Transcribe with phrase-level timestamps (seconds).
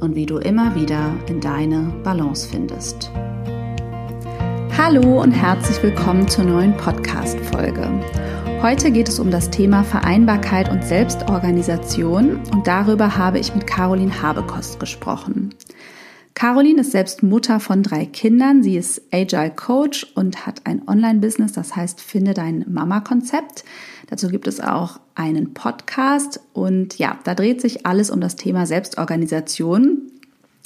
[0.00, 3.10] und wie du immer wieder in deine Balance findest.
[4.76, 7.88] Hallo und herzlich willkommen zur neuen Podcast-Folge.
[8.62, 14.22] Heute geht es um das Thema Vereinbarkeit und Selbstorganisation und darüber habe ich mit Caroline
[14.22, 15.54] Habekost gesprochen.
[16.34, 18.62] Caroline ist selbst Mutter von drei Kindern.
[18.62, 23.64] Sie ist Agile Coach und hat ein Online-Business, das heißt Finde dein Mama-Konzept.
[24.08, 28.66] Dazu gibt es auch einen Podcast und ja, da dreht sich alles um das Thema
[28.66, 30.02] Selbstorganisation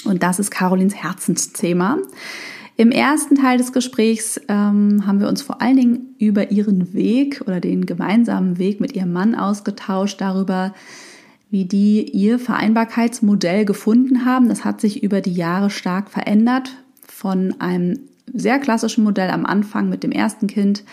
[0.05, 1.99] und das ist Carolins Herzensthema.
[2.77, 7.43] Im ersten Teil des Gesprächs ähm, haben wir uns vor allen Dingen über ihren Weg
[7.47, 10.75] oder den gemeinsamen Weg mit ihrem Mann ausgetauscht, darüber,
[11.51, 14.49] wie die ihr Vereinbarkeitsmodell gefunden haben.
[14.49, 18.01] Das hat sich über die Jahre stark verändert von einem
[18.33, 20.85] sehr klassischen Modell am Anfang mit dem ersten Kind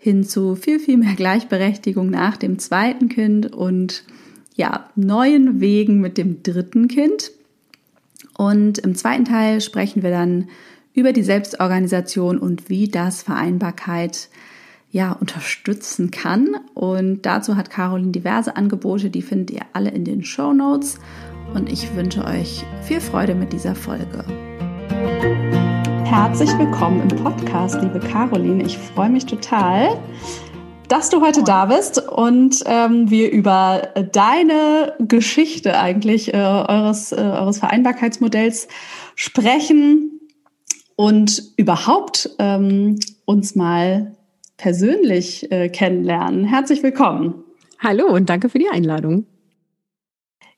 [0.00, 4.04] hin zu viel, viel mehr Gleichberechtigung nach dem zweiten Kind und
[4.56, 7.30] ja, neuen Wegen mit dem dritten Kind.
[8.36, 10.48] Und im zweiten Teil sprechen wir dann
[10.94, 14.30] über die Selbstorganisation und wie das Vereinbarkeit
[14.90, 16.56] ja, unterstützen kann.
[16.74, 20.98] Und dazu hat Caroline diverse Angebote, die findet ihr alle in den Show Notes.
[21.54, 24.24] Und ich wünsche euch viel Freude mit dieser Folge.
[26.10, 28.64] Herzlich willkommen im Podcast, liebe Caroline.
[28.64, 29.96] Ich freue mich total,
[30.88, 37.14] dass du heute da bist und ähm, wir über deine Geschichte eigentlich äh, eures, äh,
[37.14, 38.66] eures Vereinbarkeitsmodells
[39.14, 40.20] sprechen
[40.96, 44.16] und überhaupt ähm, uns mal
[44.56, 46.44] persönlich äh, kennenlernen.
[46.44, 47.44] Herzlich willkommen.
[47.78, 49.26] Hallo und danke für die Einladung.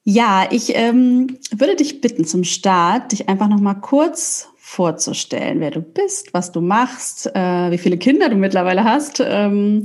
[0.02, 5.70] Ja, ich ähm, würde dich bitten zum Start, dich einfach noch mal kurz vorzustellen, wer
[5.70, 9.22] du bist, was du machst, äh, wie viele Kinder du mittlerweile hast.
[9.24, 9.82] Ähm,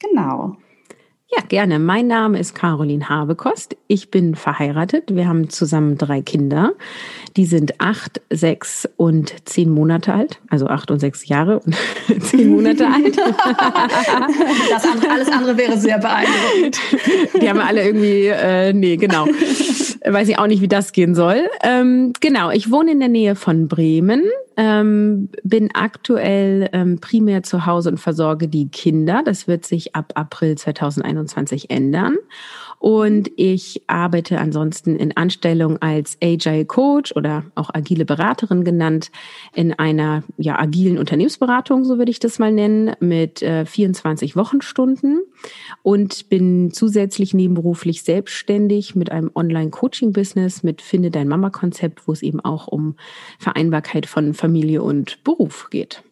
[0.00, 0.56] genau.
[1.28, 1.80] Ja, gerne.
[1.80, 3.76] Mein Name ist Caroline Habekost.
[3.88, 5.12] Ich bin verheiratet.
[5.12, 6.74] Wir haben zusammen drei Kinder.
[7.36, 10.40] Die sind acht, sechs und zehn Monate alt.
[10.48, 11.74] Also acht und sechs Jahre und
[12.22, 13.16] zehn Monate alt.
[14.70, 16.78] Das andere, alles andere wäre sehr beeindruckend.
[17.40, 19.26] Die haben alle irgendwie, äh, nee, genau.
[20.04, 21.48] Weiß ich auch nicht, wie das gehen soll.
[21.62, 24.22] Ähm, genau, ich wohne in der Nähe von Bremen
[24.56, 29.22] ähm, bin aktuell ähm, primär zu Hause und versorge die Kinder.
[29.24, 31.15] Das wird sich ab April 2021
[31.68, 32.16] ändern.
[32.78, 39.10] Und ich arbeite ansonsten in Anstellung als Agile Coach oder auch agile Beraterin genannt
[39.54, 45.22] in einer ja, agilen Unternehmensberatung, so würde ich das mal nennen, mit äh, 24 Wochenstunden
[45.82, 52.40] und bin zusätzlich nebenberuflich selbstständig mit einem Online-Coaching-Business mit Finde dein Mama-Konzept, wo es eben
[52.40, 52.96] auch um
[53.38, 56.02] Vereinbarkeit von Familie und Beruf geht.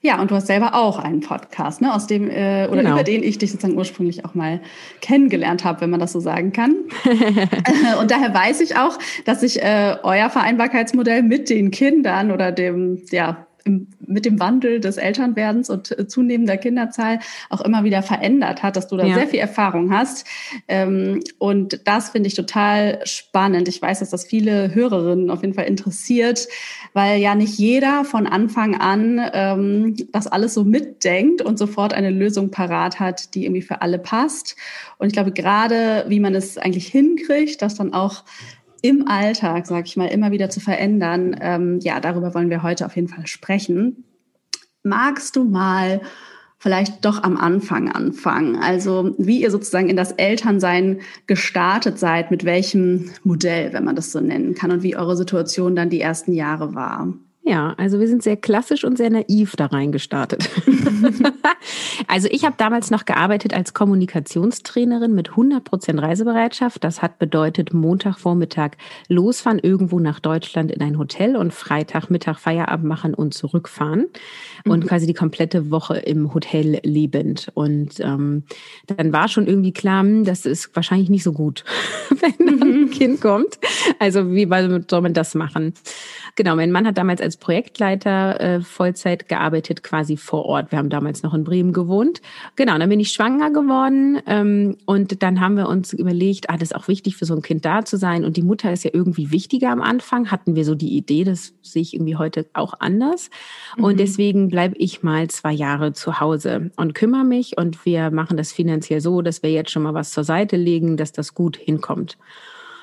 [0.00, 2.94] Ja, und du hast selber auch einen Podcast, ne, aus dem äh, oder genau.
[2.94, 4.60] über den ich dich sozusagen ursprünglich auch mal
[5.00, 6.74] kennengelernt habe, wenn man das so sagen kann.
[8.00, 13.02] und daher weiß ich auch, dass sich äh, euer Vereinbarkeitsmodell mit den Kindern oder dem
[13.10, 17.18] ja im, mit dem Wandel des Elternwerdens und äh, zunehmender Kinderzahl
[17.50, 19.14] auch immer wieder verändert hat, dass du da ja.
[19.14, 20.26] sehr viel Erfahrung hast.
[20.68, 23.68] Ähm, und das finde ich total spannend.
[23.68, 26.46] Ich weiß, dass das viele Hörerinnen auf jeden Fall interessiert,
[26.92, 32.10] weil ja nicht jeder von Anfang an ähm, das alles so mitdenkt und sofort eine
[32.10, 34.56] Lösung parat hat, die irgendwie für alle passt.
[34.98, 38.24] Und ich glaube, gerade wie man es eigentlich hinkriegt, dass dann auch
[38.82, 41.36] im Alltag, sag ich mal, immer wieder zu verändern.
[41.40, 44.04] Ähm, ja, darüber wollen wir heute auf jeden Fall sprechen.
[44.82, 46.00] Magst du mal
[46.58, 48.56] vielleicht doch am Anfang anfangen?
[48.56, 54.12] Also wie ihr sozusagen in das Elternsein gestartet seid, mit welchem Modell, wenn man das
[54.12, 57.12] so nennen kann, und wie eure Situation dann die ersten Jahre war?
[57.48, 60.50] Ja, also wir sind sehr klassisch und sehr naiv da reingestartet.
[62.08, 66.82] also ich habe damals noch gearbeitet als Kommunikationstrainerin mit 100% Reisebereitschaft.
[66.82, 68.72] Das hat bedeutet Montagvormittag
[69.06, 74.06] losfahren irgendwo nach Deutschland in ein Hotel und Freitagmittag Feierabend machen und zurückfahren
[74.64, 74.88] und mhm.
[74.88, 77.52] quasi die komplette Woche im Hotel lebend.
[77.54, 78.42] Und ähm,
[78.88, 81.62] dann war schon irgendwie klar, hm, das ist wahrscheinlich nicht so gut,
[82.10, 82.90] wenn dann ein mhm.
[82.90, 83.60] Kind kommt.
[84.00, 84.48] Also wie
[84.88, 85.74] soll man das machen?
[86.36, 90.70] Genau, mein Mann hat damals als Projektleiter äh, Vollzeit gearbeitet, quasi vor Ort.
[90.70, 92.20] Wir haben damals noch in Bremen gewohnt.
[92.56, 96.70] Genau, dann bin ich schwanger geworden ähm, und dann haben wir uns überlegt, ah, das
[96.70, 98.90] ist auch wichtig für so ein Kind da zu sein und die Mutter ist ja
[98.92, 100.30] irgendwie wichtiger am Anfang.
[100.30, 103.30] Hatten wir so die Idee, das sehe ich irgendwie heute auch anders.
[103.78, 103.84] Mhm.
[103.84, 108.36] Und deswegen bleibe ich mal zwei Jahre zu Hause und kümmere mich und wir machen
[108.36, 111.56] das finanziell so, dass wir jetzt schon mal was zur Seite legen, dass das gut
[111.56, 112.18] hinkommt.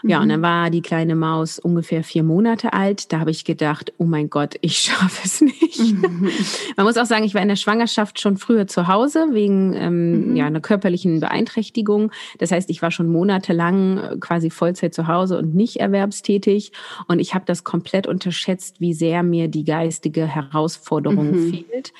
[0.06, 0.44] Ja, und dann mhm.
[0.44, 3.14] war die kleine Maus ungefähr vier Monate alt.
[3.14, 5.80] Da habe ich gedacht, oh mein Gott, ich schaffe es nicht.
[5.80, 6.30] Mhm.
[6.78, 10.30] Man muss auch sagen, ich war in der Schwangerschaft schon früher zu Hause wegen ähm,
[10.30, 10.36] mhm.
[10.36, 12.12] ja, einer körperlichen Beeinträchtigung.
[12.38, 16.74] Das heißt, ich war schon monatelang äh, quasi Vollzeit zu Hause und nicht erwerbstätig.
[17.08, 21.50] Und ich habe das komplett unterschätzt, wie sehr mir die geistige Herausforderung mhm.
[21.50, 21.94] fehlt.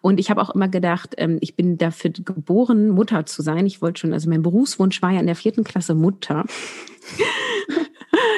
[0.00, 3.66] Und ich habe auch immer gedacht, ähm, ich bin dafür geboren, Mutter zu sein.
[3.66, 6.44] Ich wollte schon, also mein Berufswunsch war ja in der vierten Klasse Mutter.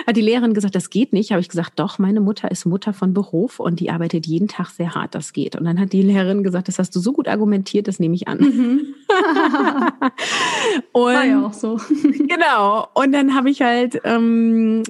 [0.07, 1.31] Hat die Lehrerin gesagt, das geht nicht.
[1.33, 4.69] Habe ich gesagt, doch, meine Mutter ist Mutter von Beruf und die arbeitet jeden Tag
[4.71, 5.57] sehr hart, das geht.
[5.57, 8.29] Und dann hat die Lehrerin gesagt, das hast du so gut argumentiert, das nehme ich
[8.29, 8.39] an.
[8.39, 8.95] Mhm.
[10.93, 11.79] und, War ja auch so.
[12.03, 12.89] genau.
[12.95, 14.83] Und dann habe ich halt ähm,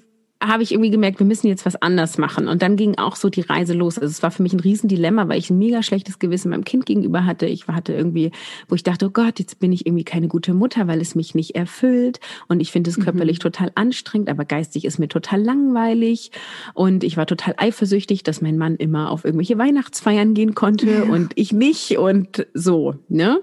[0.42, 2.48] habe ich irgendwie gemerkt, wir müssen jetzt was anders machen.
[2.48, 3.98] Und dann ging auch so die Reise los.
[3.98, 6.86] Also es war für mich ein Riesendilemma, weil ich ein mega schlechtes Gewissen meinem Kind
[6.86, 7.44] gegenüber hatte.
[7.46, 8.30] Ich hatte irgendwie,
[8.66, 11.34] wo ich dachte, oh Gott, jetzt bin ich irgendwie keine gute Mutter, weil es mich
[11.34, 12.20] nicht erfüllt.
[12.48, 13.02] Und ich finde es mhm.
[13.02, 13.42] körperlich mhm.
[13.42, 16.30] total anstrengend, aber geistig ist mir total langweilig.
[16.72, 21.02] Und ich war total eifersüchtig, dass mein Mann immer auf irgendwelche Weihnachtsfeiern gehen konnte ja.
[21.02, 23.40] und ich nicht und so, ne?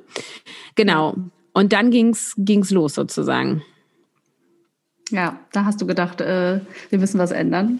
[0.73, 1.15] Genau.
[1.53, 3.61] Und dann ging's, ging's los sozusagen.
[5.09, 6.59] Ja, da hast du gedacht, äh,
[6.89, 7.79] wir müssen was ändern.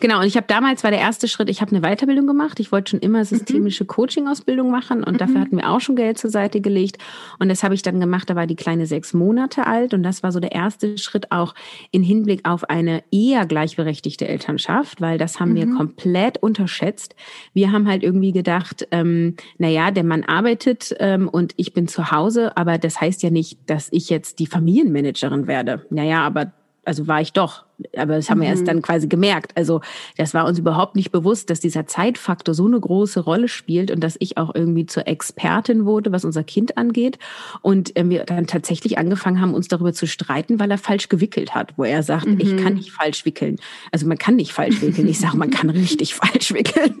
[0.00, 2.60] Genau, und ich habe damals war der erste Schritt, ich habe eine Weiterbildung gemacht.
[2.60, 3.88] Ich wollte schon immer systemische mhm.
[3.88, 5.18] Coaching-Ausbildung machen und mhm.
[5.18, 6.98] dafür hatten wir auch schon Geld zur Seite gelegt.
[7.38, 10.22] Und das habe ich dann gemacht, da war die kleine sechs Monate alt und das
[10.22, 11.54] war so der erste Schritt auch
[11.92, 15.56] in Hinblick auf eine eher gleichberechtigte Elternschaft, weil das haben mhm.
[15.56, 17.16] wir komplett unterschätzt.
[17.54, 22.10] Wir haben halt irgendwie gedacht, ähm, naja, der Mann arbeitet ähm, und ich bin zu
[22.10, 25.86] Hause, aber das heißt ja nicht, dass ich jetzt die Familienmanagerin werde.
[25.88, 26.52] Naja, aber
[26.86, 27.64] also war ich doch.
[27.94, 28.42] Aber das haben mhm.
[28.42, 28.66] wir erst mhm.
[28.66, 29.52] dann quasi gemerkt.
[29.54, 29.82] Also
[30.16, 34.00] das war uns überhaupt nicht bewusst, dass dieser Zeitfaktor so eine große Rolle spielt und
[34.00, 37.18] dass ich auch irgendwie zur Expertin wurde, was unser Kind angeht.
[37.60, 41.54] Und äh, wir dann tatsächlich angefangen haben, uns darüber zu streiten, weil er falsch gewickelt
[41.54, 42.40] hat, wo er sagt, mhm.
[42.40, 43.56] ich kann nicht falsch wickeln.
[43.92, 45.08] Also man kann nicht falsch wickeln.
[45.08, 46.94] Ich sage, man kann richtig falsch wickeln.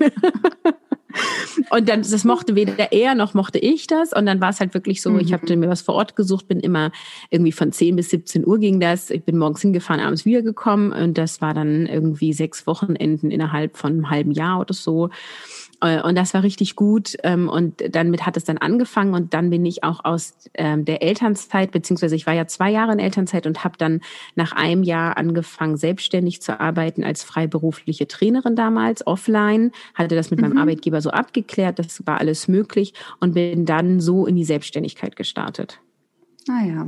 [1.70, 4.12] Und dann, das mochte weder er noch mochte ich das.
[4.12, 5.20] Und dann war es halt wirklich so, mhm.
[5.20, 6.92] ich habe mir was vor Ort gesucht, bin immer
[7.30, 9.10] irgendwie von 10 bis 17 Uhr ging das.
[9.10, 10.92] Ich bin morgens hingefahren, abends wiedergekommen.
[10.92, 15.10] Und das war dann irgendwie sechs Wochenenden innerhalb von einem halben Jahr oder so.
[15.86, 17.16] Äh, und das war richtig gut.
[17.22, 19.14] Ähm, und damit hat es dann angefangen.
[19.14, 22.92] Und dann bin ich auch aus ähm, der Elternzeit, beziehungsweise ich war ja zwei Jahre
[22.92, 24.00] in Elternzeit und habe dann
[24.34, 29.72] nach einem Jahr angefangen, selbstständig zu arbeiten als freiberufliche Trainerin damals, offline.
[29.94, 30.48] Hatte das mit mhm.
[30.48, 31.78] meinem Arbeitgeber so abgeklärt.
[31.78, 35.80] Das war alles möglich und bin dann so in die Selbstständigkeit gestartet.
[36.48, 36.86] Ah ja,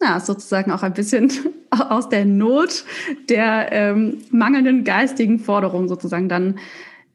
[0.00, 1.32] ja, sozusagen auch ein bisschen
[1.70, 2.84] aus der Not
[3.28, 6.58] der ähm, mangelnden geistigen Forderung sozusagen dann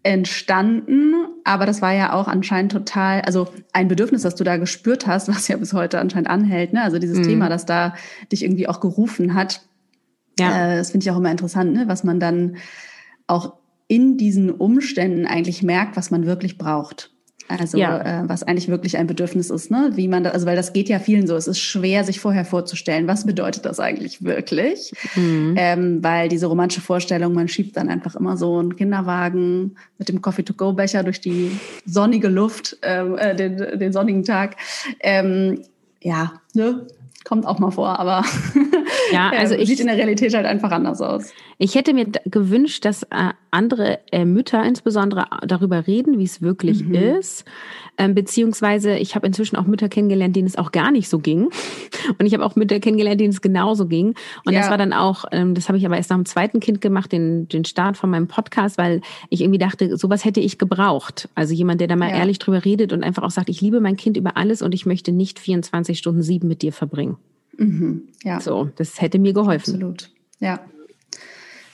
[0.03, 1.13] entstanden,
[1.45, 5.29] aber das war ja auch anscheinend total, also ein Bedürfnis, das du da gespürt hast,
[5.29, 6.83] was ja bis heute anscheinend anhält, ne?
[6.83, 7.23] Also dieses mhm.
[7.23, 7.95] Thema, das da
[8.31, 9.61] dich irgendwie auch gerufen hat.
[10.37, 10.73] Ja.
[10.73, 11.87] Äh, das finde ich auch immer interessant, ne?
[11.87, 12.57] Was man dann
[13.27, 13.53] auch
[13.87, 17.12] in diesen Umständen eigentlich merkt, was man wirklich braucht.
[17.47, 18.23] Also ja.
[18.23, 19.91] äh, was eigentlich wirklich ein Bedürfnis ist, ne?
[19.95, 21.35] Wie man da, also weil das geht ja vielen so.
[21.35, 24.93] Es ist schwer, sich vorher vorzustellen, was bedeutet das eigentlich wirklich?
[25.15, 25.55] Mhm.
[25.57, 30.21] Ähm, weil diese romantische Vorstellung, man schiebt dann einfach immer so einen Kinderwagen mit dem
[30.21, 31.51] Coffee-to-go-Becher durch die
[31.85, 34.55] sonnige Luft, ähm, äh, den, den sonnigen Tag.
[35.01, 35.61] Ähm,
[36.01, 36.87] ja, ne?
[37.23, 38.23] kommt auch mal vor, aber
[39.11, 41.33] ja, also ich, sieht in der Realität halt einfach anders aus.
[41.57, 46.83] Ich hätte mir gewünscht, dass äh, andere äh, Mütter insbesondere darüber reden, wie es wirklich
[46.83, 46.95] mhm.
[46.95, 47.45] ist.
[47.97, 51.49] Ähm, beziehungsweise ich habe inzwischen auch Mütter kennengelernt, denen es auch gar nicht so ging.
[52.19, 54.15] Und ich habe auch Mütter kennengelernt, denen es genauso ging.
[54.45, 54.61] Und ja.
[54.61, 57.11] das war dann auch, ähm, das habe ich aber erst nach dem zweiten Kind gemacht,
[57.11, 61.29] den, den Start von meinem Podcast, weil ich irgendwie dachte, sowas hätte ich gebraucht.
[61.35, 62.17] Also jemand, der da mal ja.
[62.17, 64.85] ehrlich drüber redet und einfach auch sagt, ich liebe mein Kind über alles und ich
[64.85, 67.17] möchte nicht 24 Stunden sieben mit dir verbringen.
[67.57, 68.09] Mhm.
[68.23, 68.39] Ja.
[68.39, 69.75] So, das hätte mir geholfen.
[69.75, 70.11] Absolut.
[70.39, 70.59] Ja.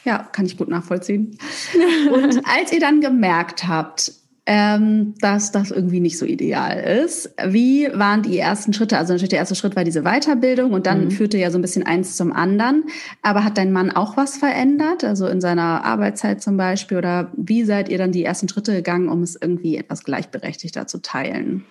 [0.06, 1.38] Ja, kann ich gut nachvollziehen.
[2.12, 4.14] Und als ihr dann gemerkt habt,
[4.52, 7.36] ähm, dass das irgendwie nicht so ideal ist.
[7.46, 8.98] Wie waren die ersten Schritte?
[8.98, 11.12] Also natürlich der erste Schritt war diese Weiterbildung und dann mhm.
[11.12, 12.86] führte ja so ein bisschen eins zum anderen.
[13.22, 15.04] Aber hat dein Mann auch was verändert?
[15.04, 16.98] Also in seiner Arbeitszeit zum Beispiel?
[16.98, 21.00] Oder wie seid ihr dann die ersten Schritte gegangen, um es irgendwie etwas gleichberechtigter zu
[21.04, 21.64] teilen?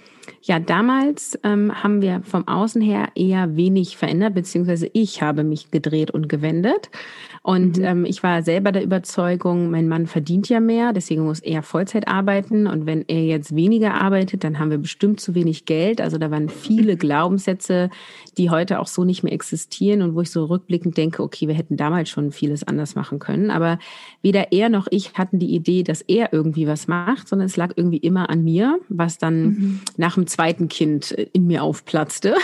[0.42, 5.70] Ja, damals ähm, haben wir vom Außen her eher wenig verändert, beziehungsweise ich habe mich
[5.70, 6.90] gedreht und gewendet.
[7.42, 7.84] Und mhm.
[7.84, 12.06] ähm, ich war selber der Überzeugung, mein Mann verdient ja mehr, deswegen muss er Vollzeit
[12.06, 12.66] arbeiten.
[12.66, 16.02] Und wenn er jetzt weniger arbeitet, dann haben wir bestimmt zu wenig Geld.
[16.02, 17.88] Also da waren viele Glaubenssätze,
[18.36, 21.54] die heute auch so nicht mehr existieren und wo ich so rückblickend denke, okay, wir
[21.54, 23.50] hätten damals schon vieles anders machen können.
[23.50, 23.78] Aber
[24.20, 27.72] weder er noch ich hatten die Idee, dass er irgendwie was macht, sondern es lag
[27.76, 29.80] irgendwie immer an mir, was dann mhm.
[29.96, 32.34] nach dem zweiten Kind in mir aufplatzte.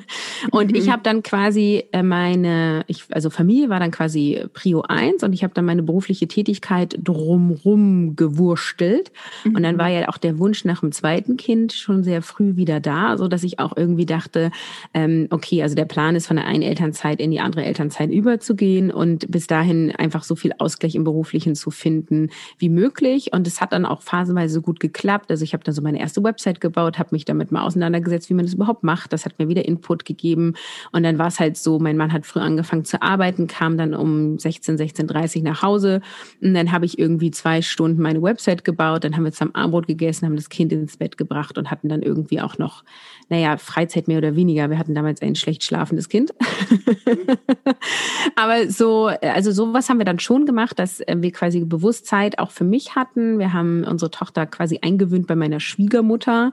[0.50, 0.76] und mhm.
[0.76, 5.32] ich habe dann quasi äh, meine, ich, also Familie war dann quasi Prio 1 und
[5.32, 9.12] ich habe dann meine berufliche Tätigkeit drumrum gewurstelt.
[9.44, 9.56] Mhm.
[9.56, 12.80] Und dann war ja auch der Wunsch nach dem zweiten Kind schon sehr früh wieder
[12.80, 14.50] da, so dass ich auch irgendwie dachte,
[14.94, 18.90] ähm, okay, also der Plan ist von der einen Elternzeit in die andere Elternzeit überzugehen
[18.90, 23.32] und bis dahin einfach so viel Ausgleich im beruflichen zu finden wie möglich.
[23.32, 25.30] Und es hat dann auch phasenweise gut geklappt.
[25.30, 28.34] Also ich habe dann so meine erste Website gebaut, habe mich damit mal auseinandergesetzt, wie
[28.34, 29.12] man das überhaupt macht.
[29.12, 30.54] Das hat mir wieder Input gegeben.
[30.92, 33.94] Und dann war es halt so, mein Mann hat früh angefangen zu arbeiten, kam dann
[33.94, 36.00] um 16, 16.30 nach Hause.
[36.40, 39.04] Und dann habe ich irgendwie zwei Stunden meine Website gebaut.
[39.04, 42.02] Dann haben wir zusammen Armbrot gegessen, haben das Kind ins Bett gebracht und hatten dann
[42.02, 42.84] irgendwie auch noch,
[43.28, 44.70] naja, Freizeit mehr oder weniger.
[44.70, 46.34] Wir hatten damals ein schlecht schlafendes Kind.
[48.36, 52.50] Aber so, also sowas haben wir dann schon gemacht, dass äh, wir quasi Bewusstsein auch
[52.50, 53.38] für mich hatten.
[53.38, 56.52] Wir haben unsere Tochter quasi eingewöhnt bei meiner Schwiegermutter,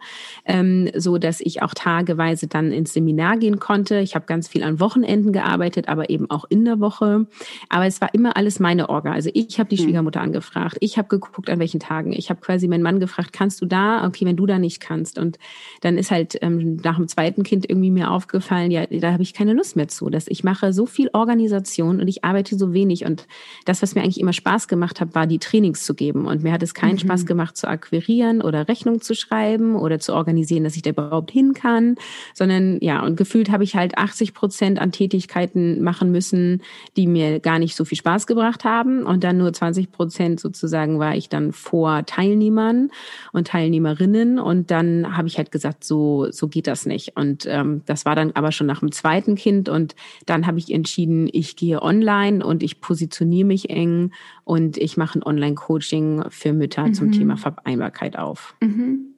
[0.50, 4.00] ähm, so dass ich auch tageweise dann ins Seminar gehen konnte.
[4.00, 7.28] Ich habe ganz viel an Wochenenden gearbeitet, aber eben auch in der Woche.
[7.70, 9.14] Aber es war immer alles meine Orga.
[9.14, 9.86] Also ich habe die mhm.
[9.86, 10.78] Schwiegermutter angefragt.
[10.80, 12.14] Ich habe geguckt, an welchen Tagen.
[12.14, 14.08] Ich habe quasi meinen Mann gefragt, kannst du da?
[14.08, 15.20] Okay, wenn du da nicht kannst.
[15.20, 15.38] Und
[15.82, 19.36] dann ist halt ähm, nach dem zweiten Kind irgendwie mir aufgefallen, ja, da habe ich
[19.36, 20.10] keine Lust mehr zu.
[20.10, 23.06] Dass ich mache so viel Organisation und ich arbeite so wenig.
[23.06, 23.28] Und
[23.66, 26.26] das, was mir eigentlich immer Spaß gemacht hat, war die Trainings zu geben.
[26.26, 27.00] Und mir hat es keinen mhm.
[27.00, 31.32] Spaß gemacht, zu akquirieren oder Rechnung zu schreiben oder zu organisieren, dass ich da überhaupt
[31.32, 31.96] hin kann.
[32.34, 36.62] Sondern ja, und gefühlt habe ich halt 80 Prozent an Tätigkeiten machen müssen,
[36.98, 39.04] die mir gar nicht so viel Spaß gebracht haben.
[39.04, 42.90] Und dann nur 20 Prozent sozusagen war ich dann vor Teilnehmern
[43.32, 44.40] und Teilnehmerinnen.
[44.40, 47.16] Und dann habe ich halt gesagt, so, so geht das nicht.
[47.16, 49.70] Und ähm, das war dann aber schon nach dem zweiten Kind.
[49.70, 54.12] Und dann habe ich entschieden, ich gehe online und ich positioniere mich eng
[54.44, 56.94] und ich mache ein Online-Coaching für Mütter mhm.
[56.94, 58.56] zum Thema Vereinbarkeit auf.
[58.62, 59.14] Mhm.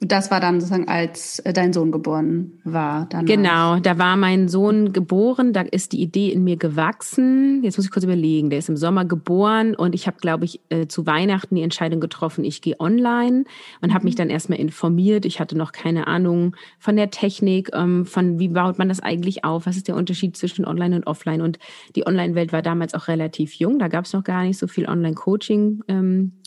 [0.00, 3.06] Das war dann sozusagen, als äh, dein Sohn geboren war.
[3.08, 3.26] Danach.
[3.26, 7.62] Genau, da war mein Sohn geboren, da ist die Idee in mir gewachsen.
[7.64, 10.60] Jetzt muss ich kurz überlegen, der ist im Sommer geboren und ich habe, glaube ich,
[10.68, 13.44] äh, zu Weihnachten die Entscheidung getroffen, ich gehe online
[13.80, 14.18] und habe mich mhm.
[14.18, 15.24] dann erstmal informiert.
[15.24, 19.44] Ich hatte noch keine Ahnung von der Technik, ähm, von wie baut man das eigentlich
[19.44, 21.40] auf, was ist der Unterschied zwischen Online und Offline.
[21.40, 21.58] Und
[21.94, 24.86] die Online-Welt war damals auch relativ jung, da gab es noch gar nicht so viel
[24.86, 25.82] Online-Coaching.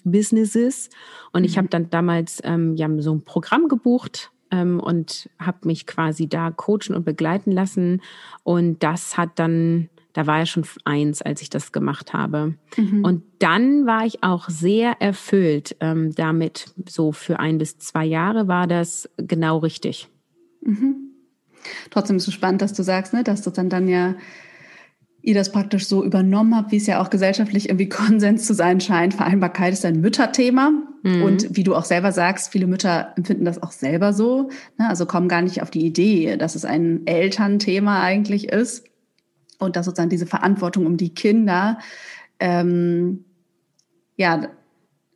[0.04, 0.90] Businesses.
[1.32, 1.46] Und mhm.
[1.46, 6.28] ich habe dann damals ähm, ja, so ein Programm gebucht ähm, und habe mich quasi
[6.28, 8.02] da coachen und begleiten lassen.
[8.44, 12.56] Und das hat dann, da war ja schon eins, als ich das gemacht habe.
[12.78, 13.04] Mhm.
[13.04, 16.74] Und dann war ich auch sehr erfüllt ähm, damit.
[16.88, 20.10] So für ein bis zwei Jahre war das genau richtig.
[20.62, 21.10] Mhm.
[21.90, 24.16] Trotzdem ist es spannend, dass du sagst, ne, dass du dann dann ja
[25.22, 28.80] ihr das praktisch so übernommen habt, wie es ja auch gesellschaftlich irgendwie Konsens zu sein
[28.80, 29.14] scheint.
[29.14, 30.72] Vereinbarkeit ist ein Mütterthema.
[31.04, 31.24] Mhm.
[31.24, 34.50] Und wie du auch selber sagst, viele Mütter empfinden das auch selber so.
[34.78, 34.90] Ne?
[34.90, 38.86] Also kommen gar nicht auf die Idee, dass es ein Elternthema eigentlich ist.
[39.60, 41.80] Und dass sozusagen diese Verantwortung um die Kinder,
[42.40, 43.26] ähm,
[44.16, 44.48] ja,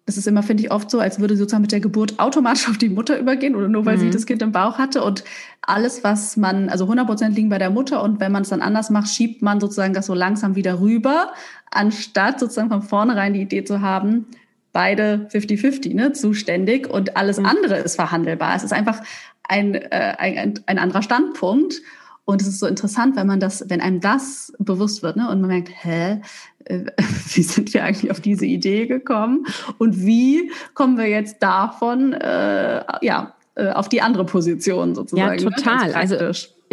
[0.06, 2.78] das ist immer, finde ich, oft so, als würde sozusagen mit der Geburt automatisch auf
[2.78, 4.02] die Mutter übergehen oder nur weil mhm.
[4.02, 5.02] sie das Kind im Bauch hatte.
[5.04, 5.24] Und
[5.66, 8.04] alles, was man, also 100 Prozent liegen bei der Mutter.
[8.04, 11.32] Und wenn man es dann anders macht, schiebt man sozusagen das so langsam wieder rüber,
[11.72, 14.28] anstatt sozusagen von vornherein die Idee zu haben,
[14.74, 17.46] beide 50-50, ne, zuständig und alles mhm.
[17.46, 18.56] andere ist verhandelbar.
[18.56, 19.02] Es ist einfach
[19.44, 21.76] ein, äh, ein, ein anderer Standpunkt.
[22.26, 25.42] Und es ist so interessant, wenn man das, wenn einem das bewusst wird, ne, und
[25.42, 26.22] man merkt, hä,
[26.66, 26.86] äh,
[27.34, 29.46] wie sind wir eigentlich auf diese Idee gekommen?
[29.78, 35.40] Und wie kommen wir jetzt davon, äh, ja, auf die andere Position sozusagen?
[35.40, 35.94] Ja, total.
[35.94, 36.16] Also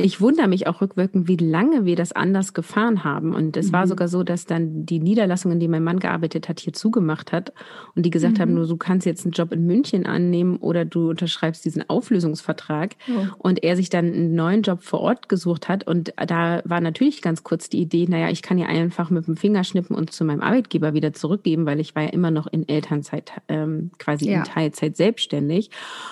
[0.05, 3.35] ich wundere mich auch rückwirkend, wie lange wir das anders gefahren haben.
[3.35, 3.73] Und es mhm.
[3.73, 7.33] war sogar so, dass dann die Niederlassung, in der mein Mann gearbeitet hat, hier zugemacht
[7.33, 7.53] hat
[7.95, 8.43] und die gesagt mhm.
[8.43, 12.97] haben, nur du kannst jetzt einen Job in München annehmen oder du unterschreibst diesen Auflösungsvertrag.
[13.09, 13.27] Oh.
[13.39, 15.87] Und er sich dann einen neuen Job vor Ort gesucht hat.
[15.87, 19.37] Und da war natürlich ganz kurz die Idee, naja, ich kann ja einfach mit dem
[19.37, 22.69] Finger schnippen und zu meinem Arbeitgeber wieder zurückgeben, weil ich war ja immer noch in
[22.69, 24.39] Elternzeit, ähm, quasi ja.
[24.39, 25.71] in Teilzeit selbstständig.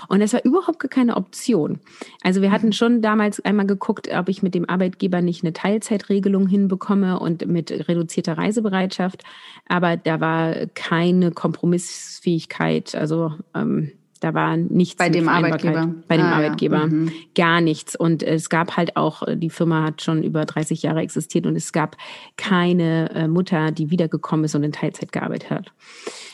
[0.09, 1.81] Und es war überhaupt keine Option.
[2.23, 6.49] Also wir hatten schon damals einmal geguckt, ob ich mit dem Arbeitgeber nicht eine Teilzeitregelung
[6.49, 9.23] hinbekomme und mit reduzierter Reisebereitschaft.
[9.69, 12.95] Aber da war keine Kompromissfähigkeit.
[12.95, 15.95] Also ähm, da war nichts bei dem Arbeitgeber.
[16.09, 16.79] Bei dem ah, Arbeitgeber.
[16.79, 16.87] Ja.
[16.87, 17.13] Mhm.
[17.35, 17.95] Gar nichts.
[17.95, 21.73] Und es gab halt auch, die Firma hat schon über 30 Jahre existiert und es
[21.73, 21.97] gab
[22.37, 25.73] keine äh, Mutter, die wiedergekommen ist und in Teilzeit gearbeitet hat.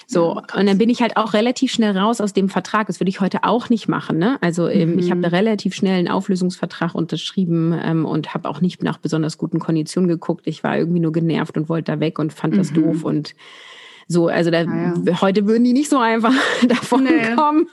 [0.07, 2.87] So, und dann bin ich halt auch relativ schnell raus aus dem Vertrag.
[2.89, 4.19] Das würde ich heute auch nicht machen.
[4.19, 4.39] Ne?
[4.41, 4.99] Also mhm.
[4.99, 9.39] ich habe da relativ schnell einen Auflösungsvertrag unterschrieben ähm, und habe auch nicht nach besonders
[9.39, 10.47] guten Konditionen geguckt.
[10.47, 12.59] Ich war irgendwie nur genervt und wollte da weg und fand mhm.
[12.59, 13.35] das doof und
[14.07, 15.21] so, also da, ja, ja.
[15.23, 16.35] heute würden die nicht so einfach
[16.69, 17.35] davon nee.
[17.35, 17.69] kommen.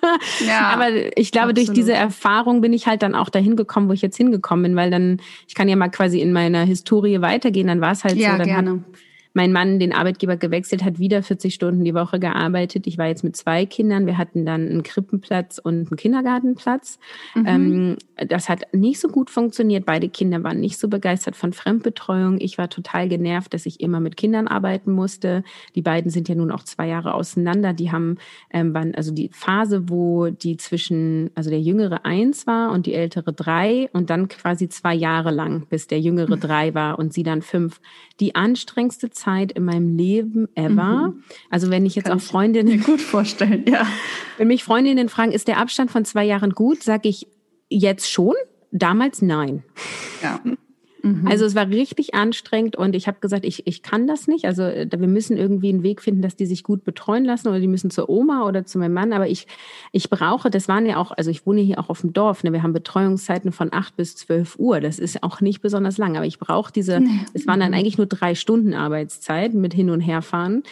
[0.47, 1.57] Ja, Aber ich glaube, absolut.
[1.67, 4.75] durch diese Erfahrung bin ich halt dann auch dahin gekommen, wo ich jetzt hingekommen bin,
[4.75, 8.15] weil dann, ich kann ja mal quasi in meiner Historie weitergehen, dann war es halt
[8.15, 8.71] so, dann gerne.
[8.71, 8.79] hat
[9.33, 12.87] mein Mann den Arbeitgeber gewechselt, hat wieder 40 Stunden die Woche gearbeitet.
[12.87, 14.05] Ich war jetzt mit zwei Kindern.
[14.05, 16.99] Wir hatten dann einen Krippenplatz und einen Kindergartenplatz.
[17.35, 17.45] Mhm.
[17.47, 17.97] Ähm,
[18.27, 19.85] das hat nicht so gut funktioniert.
[19.85, 22.39] Beide Kinder waren nicht so begeistert von Fremdbetreuung.
[22.39, 25.43] Ich war total genervt, dass ich immer mit Kindern arbeiten musste.
[25.75, 27.73] Die beiden sind ja nun auch zwei Jahre auseinander.
[27.73, 28.17] Die haben,
[28.51, 32.93] ähm, waren, also die Phase, wo die zwischen, also der Jüngere eins war und die
[32.93, 36.41] Ältere drei und dann quasi zwei Jahre lang, bis der Jüngere mhm.
[36.41, 37.79] drei war und sie dann fünf.
[38.19, 41.09] Die anstrengendste Zeit in meinem Leben ever.
[41.09, 41.23] Mhm.
[41.49, 43.85] Also wenn ich jetzt Kann auch Freundinnen mir gut vorstellen, ja.
[44.37, 47.27] Wenn mich Freundinnen fragen, ist der Abstand von zwei Jahren gut, sage ich
[47.69, 48.33] jetzt schon.
[48.71, 49.63] Damals nein.
[50.23, 50.39] Ja.
[51.03, 51.27] Mhm.
[51.27, 54.45] Also es war richtig anstrengend und ich habe gesagt, ich, ich kann das nicht.
[54.45, 57.59] Also äh, wir müssen irgendwie einen Weg finden, dass die sich gut betreuen lassen oder
[57.59, 59.13] die müssen zur Oma oder zu meinem Mann.
[59.13, 59.47] Aber ich,
[59.91, 62.53] ich brauche, das waren ja auch, also ich wohne hier auch auf dem Dorf, ne?
[62.53, 64.79] wir haben Betreuungszeiten von acht bis zwölf Uhr.
[64.79, 67.09] Das ist auch nicht besonders lang, aber ich brauche diese, nee.
[67.33, 70.63] es waren dann eigentlich nur drei Stunden Arbeitszeit mit hin und herfahren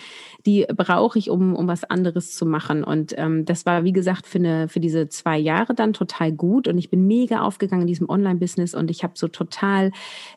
[0.45, 2.83] die brauche ich, um, um was anderes zu machen.
[2.83, 6.67] Und ähm, das war, wie gesagt, für, eine, für diese zwei Jahre dann total gut.
[6.67, 9.91] Und ich bin mega aufgegangen in diesem Online-Business und ich habe so total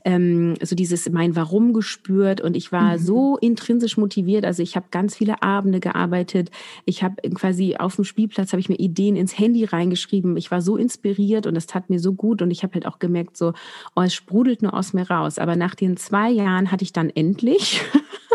[0.04, 2.98] ähm, so dieses mein Warum gespürt und ich war mhm.
[2.98, 4.44] so intrinsisch motiviert.
[4.44, 6.50] Also ich habe ganz viele Abende gearbeitet.
[6.84, 10.36] Ich habe quasi auf dem Spielplatz habe ich mir Ideen ins Handy reingeschrieben.
[10.36, 12.99] Ich war so inspiriert und es tat mir so gut und ich habe halt auch
[12.99, 13.52] gemerkt so,
[13.97, 15.38] oh, es sprudelt nur aus mir raus.
[15.38, 17.80] Aber nach den zwei Jahren hatte ich dann endlich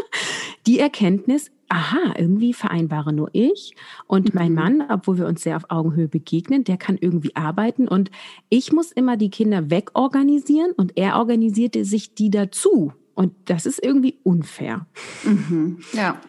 [0.68, 3.74] die Erkenntnis, aha, irgendwie vereinbare nur ich
[4.08, 4.56] und mein mhm.
[4.56, 8.12] Mann, obwohl wir uns sehr auf Augenhöhe begegnen, der kann irgendwie arbeiten und
[8.50, 12.94] ich muss immer die Kinder wegorganisieren und er organisierte sich die dazu.
[13.16, 14.86] Und das ist irgendwie unfair.
[15.24, 15.80] Mhm.
[15.94, 16.22] Ja.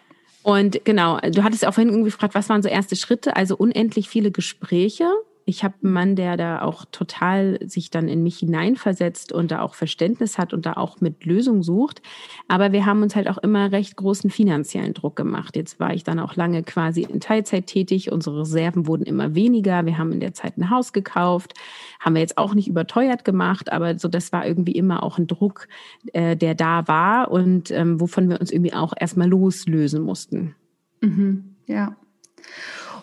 [0.42, 3.36] Und genau, du hattest auch vorhin irgendwie gefragt, was waren so erste Schritte?
[3.36, 5.04] Also unendlich viele Gespräche
[5.48, 9.62] ich habe einen Mann, der da auch total sich dann in mich hineinversetzt und da
[9.62, 12.02] auch Verständnis hat und da auch mit Lösungen sucht.
[12.48, 15.56] Aber wir haben uns halt auch immer recht großen finanziellen Druck gemacht.
[15.56, 18.12] Jetzt war ich dann auch lange quasi in Teilzeit tätig.
[18.12, 19.86] Unsere Reserven wurden immer weniger.
[19.86, 21.54] Wir haben in der Zeit ein Haus gekauft.
[21.98, 25.26] Haben wir jetzt auch nicht überteuert gemacht, aber so das war irgendwie immer auch ein
[25.26, 25.66] Druck,
[26.12, 30.54] äh, der da war und ähm, wovon wir uns irgendwie auch erstmal loslösen mussten.
[31.00, 31.56] Mhm.
[31.66, 31.96] Ja.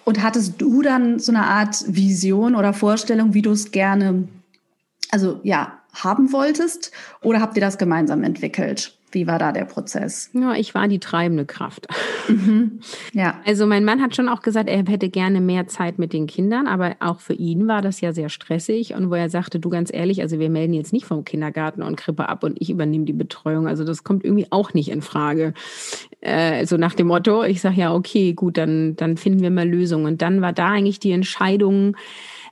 [0.05, 4.27] Und hattest du dann so eine Art Vision oder Vorstellung, wie du es gerne,
[5.11, 6.91] also ja, haben wolltest?
[7.21, 8.95] Oder habt ihr das gemeinsam entwickelt?
[9.15, 10.29] Wie war da der Prozess?
[10.33, 11.87] Ja, ich war die treibende Kraft.
[12.27, 12.79] Mhm.
[13.13, 13.39] Ja.
[13.45, 16.67] Also mein Mann hat schon auch gesagt, er hätte gerne mehr Zeit mit den Kindern,
[16.67, 19.93] aber auch für ihn war das ja sehr stressig und wo er sagte, du ganz
[19.93, 23.13] ehrlich, also wir melden jetzt nicht vom Kindergarten und Krippe ab und ich übernehme die
[23.13, 23.67] Betreuung.
[23.67, 25.53] Also das kommt irgendwie auch nicht in Frage.
[26.19, 29.67] Äh, so nach dem Motto, ich sage ja, okay, gut, dann, dann finden wir mal
[29.67, 30.05] Lösungen.
[30.05, 31.95] Und dann war da eigentlich die Entscheidung,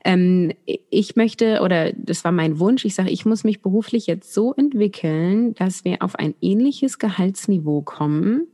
[0.04, 4.34] ähm, ich möchte, oder das war mein Wunsch, ich sage, ich muss mich beruflich jetzt
[4.34, 8.48] so entwickeln, dass wir auf ein ähnliches Gehaltsniveau kommen,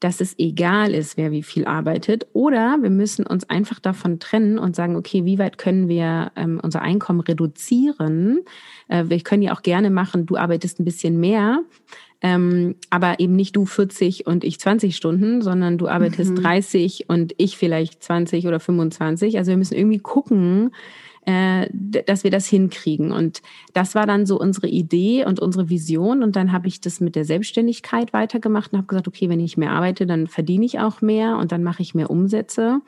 [0.00, 2.26] dass es egal ist, wer wie viel arbeitet.
[2.32, 6.60] Oder wir müssen uns einfach davon trennen und sagen, okay, wie weit können wir ähm,
[6.62, 8.40] unser Einkommen reduzieren?
[8.88, 11.60] Äh, wir können ja auch gerne machen, du arbeitest ein bisschen mehr.
[12.22, 16.42] Ähm, aber eben nicht du 40 und ich 20 Stunden, sondern du arbeitest mhm.
[16.42, 19.36] 30 und ich vielleicht 20 oder 25.
[19.36, 20.70] Also wir müssen irgendwie gucken,
[21.26, 23.12] äh, dass wir das hinkriegen.
[23.12, 23.42] Und
[23.74, 26.22] das war dann so unsere Idee und unsere Vision.
[26.22, 29.56] Und dann habe ich das mit der Selbstständigkeit weitergemacht und habe gesagt, okay, wenn ich
[29.56, 32.80] mehr arbeite, dann verdiene ich auch mehr und dann mache ich mehr Umsätze.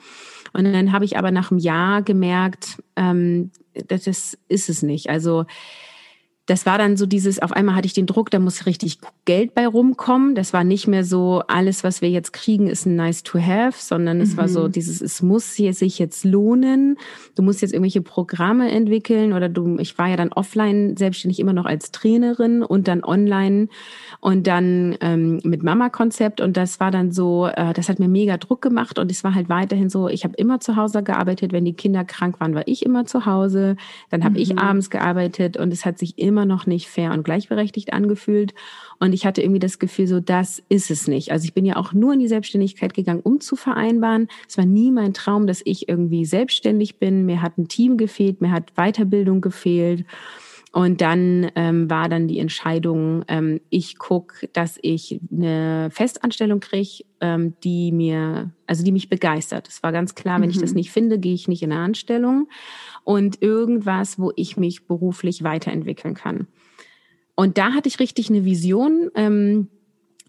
[0.53, 3.51] Und dann habe ich aber nach einem Jahr gemerkt, ähm,
[3.89, 5.11] das ist es nicht.
[5.11, 5.45] Also
[6.49, 9.55] das war dann so dieses, auf einmal hatte ich den Druck, da muss richtig Geld
[9.55, 10.35] bei rumkommen.
[10.35, 13.77] Das war nicht mehr so, alles, was wir jetzt kriegen, ist ein nice to have,
[13.79, 14.37] sondern es mhm.
[14.39, 14.73] war so mhm.
[14.73, 16.97] dieses, es muss hier sich jetzt lohnen.
[17.35, 21.53] Du musst jetzt irgendwelche Programme entwickeln oder du, ich war ja dann offline selbstständig immer
[21.53, 23.69] noch als Trainerin und dann online
[24.21, 28.39] und dann ähm, mit Mama-Konzept und das war dann so, äh, das hat mir mega
[28.39, 31.67] Druck gemacht und es war halt weiterhin so, ich habe immer zu Hause gearbeitet, wenn
[31.67, 33.77] die Kinder krank waren, war ich immer zu Hause,
[34.09, 34.41] dann habe mhm.
[34.41, 38.55] ich abends gearbeitet und es hat sich immer immer noch nicht fair und gleichberechtigt angefühlt.
[39.01, 41.33] Und ich hatte irgendwie das Gefühl, so das ist es nicht.
[41.33, 44.29] Also ich bin ja auch nur in die Selbstständigkeit gegangen, um zu vereinbaren.
[44.49, 47.27] Es war nie mein Traum, dass ich irgendwie selbstständig bin.
[47.27, 50.05] Mir hat ein Team gefehlt, mir hat Weiterbildung gefehlt.
[50.79, 57.03] Und dann ähm, war dann die Entscheidung, ähm, ich guck, dass ich eine Festanstellung kriege,
[57.21, 59.67] ähm, die mir, also die mich begeistert.
[59.67, 60.51] Es war ganz klar, wenn mhm.
[60.51, 60.77] ich das mhm.
[60.77, 62.49] nicht finde, gehe ich nicht in eine Anstellung
[63.03, 66.47] und irgendwas, wo ich mich beruflich weiterentwickeln kann.
[67.35, 69.67] Und da hatte ich richtig eine Vision, ähm,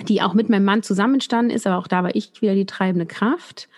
[0.08, 3.06] die auch mit meinem Mann zusammenstanden ist, aber auch da war ich wieder die treibende
[3.06, 3.70] Kraft.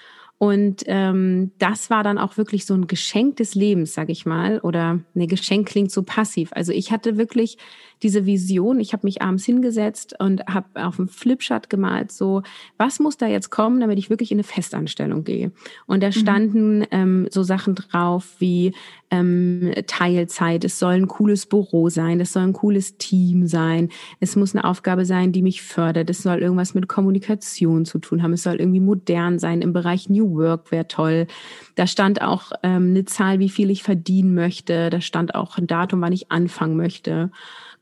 [0.41, 4.57] Und ähm, das war dann auch wirklich so ein Geschenk des Lebens, sag ich mal.
[4.61, 6.49] Oder ne, Geschenk klingt so passiv.
[6.53, 7.59] Also ich hatte wirklich
[8.03, 8.79] diese Vision.
[8.79, 12.41] Ich habe mich abends hingesetzt und habe auf dem Flipchart gemalt, so,
[12.77, 15.51] was muss da jetzt kommen, damit ich wirklich in eine Festanstellung gehe.
[15.85, 16.13] Und da mhm.
[16.13, 16.87] standen mhm.
[16.91, 18.73] ähm, so Sachen drauf wie
[19.11, 23.89] ähm, Teilzeit, es soll ein cooles Büro sein, es soll ein cooles Team sein,
[24.21, 28.23] es muss eine Aufgabe sein, die mich fördert, es soll irgendwas mit Kommunikation zu tun
[28.23, 31.27] haben, es soll irgendwie modern sein, im Bereich New Work wäre toll.
[31.75, 35.67] Da stand auch ähm, eine Zahl, wie viel ich verdienen möchte, da stand auch ein
[35.67, 37.31] Datum, wann ich anfangen möchte.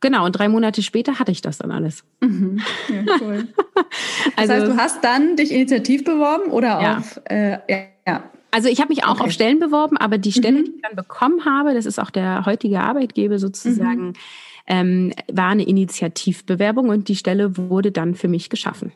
[0.02, 2.04] Genau, und drei Monate später hatte ich das dann alles.
[2.22, 2.62] Mhm.
[2.88, 3.48] Ja, cool.
[3.76, 6.98] das also, heißt, du hast dann dich initiativ beworben oder ja.
[6.98, 7.58] auf, äh,
[8.08, 8.24] ja.
[8.52, 9.24] Also ich habe mich auch okay.
[9.26, 10.66] auf Stellen beworben, aber die Stelle, mhm.
[10.66, 14.14] die ich dann bekommen habe, das ist auch der heutige Arbeitgeber sozusagen, mhm.
[14.68, 18.92] ähm, war eine Initiativbewerbung und die Stelle wurde dann für mich geschaffen.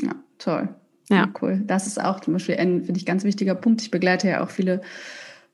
[0.00, 0.68] Ja, toll.
[1.10, 1.16] Ja.
[1.16, 1.62] ja cool.
[1.66, 3.82] Das ist auch zum Beispiel ein, finde ich, ganz wichtiger Punkt.
[3.82, 4.80] Ich begleite ja auch viele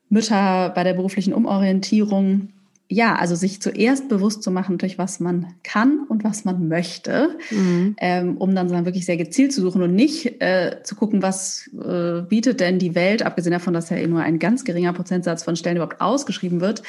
[0.09, 2.49] Mütter bei der beruflichen Umorientierung
[2.87, 7.35] ja, also sich zuerst bewusst zu machen, durch was man kann und was man möchte,
[7.49, 7.95] mhm.
[7.99, 11.69] ähm, um dann, dann wirklich sehr gezielt zu suchen und nicht äh, zu gucken, was
[11.73, 15.43] äh, bietet denn die Welt, abgesehen davon, dass ja eh nur ein ganz geringer Prozentsatz
[15.43, 16.83] von Stellen überhaupt ausgeschrieben wird,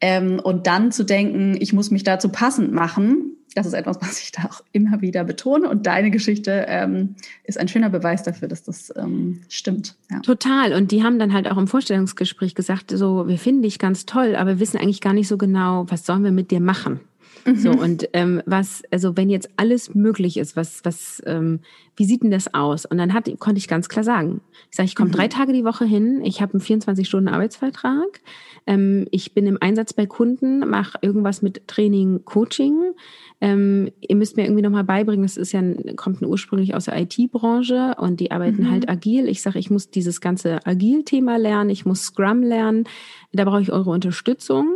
[0.00, 4.20] ähm, und dann zu denken, ich muss mich dazu passend machen, das ist etwas, was
[4.20, 5.68] ich da auch immer wieder betone.
[5.68, 9.96] Und deine Geschichte ähm, ist ein schöner Beweis dafür, dass das ähm, stimmt.
[10.10, 10.20] Ja.
[10.20, 10.72] Total.
[10.74, 14.36] Und die haben dann halt auch im Vorstellungsgespräch gesagt, so, wir finden dich ganz toll,
[14.36, 17.00] aber wir wissen eigentlich gar nicht so genau, was sollen wir mit dir machen.
[17.44, 17.56] Mhm.
[17.56, 21.60] So, und ähm, was, also wenn jetzt alles möglich ist, was, was, ähm,
[21.96, 22.84] wie sieht denn das aus?
[22.84, 25.14] Und dann hat, konnte ich ganz klar sagen, ich sage, ich komme mhm.
[25.14, 28.20] drei Tage die Woche hin, ich habe einen 24-Stunden-Arbeitsvertrag,
[28.66, 32.92] ähm, ich bin im Einsatz bei Kunden, mache irgendwas mit Training, Coaching.
[33.40, 35.62] Ähm, ihr müsst mir irgendwie nochmal beibringen, das ist ja,
[35.94, 38.70] kommt ursprünglich aus der IT-Branche und die arbeiten mhm.
[38.70, 39.28] halt agil.
[39.28, 42.84] Ich sage, ich muss dieses ganze Agil-Thema lernen, ich muss Scrum lernen,
[43.32, 44.74] da brauche ich eure Unterstützung.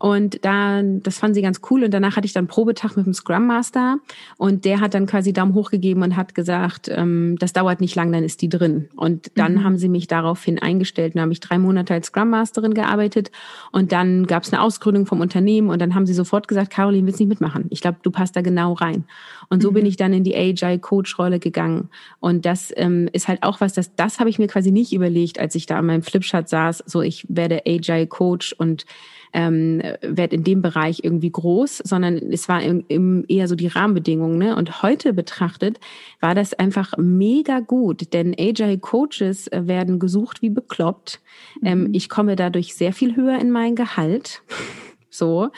[0.00, 1.84] Und da, das fanden sie ganz cool.
[1.84, 3.98] Und danach hatte ich dann Probetag mit dem Scrum Master
[4.38, 7.94] und der hat dann quasi Daumen hoch gegeben und hat gesagt, ähm, das dauert nicht
[7.94, 8.88] lang, dann ist die drin.
[8.96, 9.64] Und dann mhm.
[9.64, 11.14] haben sie mich daraufhin eingestellt.
[11.14, 13.30] Dann habe ich drei Monate als Scrum Masterin gearbeitet
[13.72, 17.06] und dann gab es eine Ausgründung vom Unternehmen und dann haben sie sofort gesagt, Caroline,
[17.06, 17.66] willst nicht mitmachen?
[17.68, 19.04] Ich glaube, du passt da genau rein.
[19.50, 19.74] Und so mhm.
[19.74, 21.90] bin ich dann in die Agile Coach Rolle gegangen.
[22.20, 25.38] Und das ähm, ist halt auch was, das, das habe ich mir quasi nicht überlegt,
[25.38, 26.84] als ich da an meinem Flipchart saß.
[26.86, 28.86] So, ich werde Agile Coach und
[29.32, 33.68] ähm, werde in dem Bereich irgendwie groß, sondern es war im, im eher so die
[33.68, 34.38] Rahmenbedingungen.
[34.38, 34.56] Ne?
[34.56, 35.78] Und heute betrachtet
[36.20, 41.20] war das einfach mega gut, denn Agile Coaches werden gesucht wie bekloppt.
[41.62, 41.94] Ähm, mhm.
[41.94, 44.42] ich komme dadurch sehr viel höher in mein Gehalt.
[45.10, 45.50] So.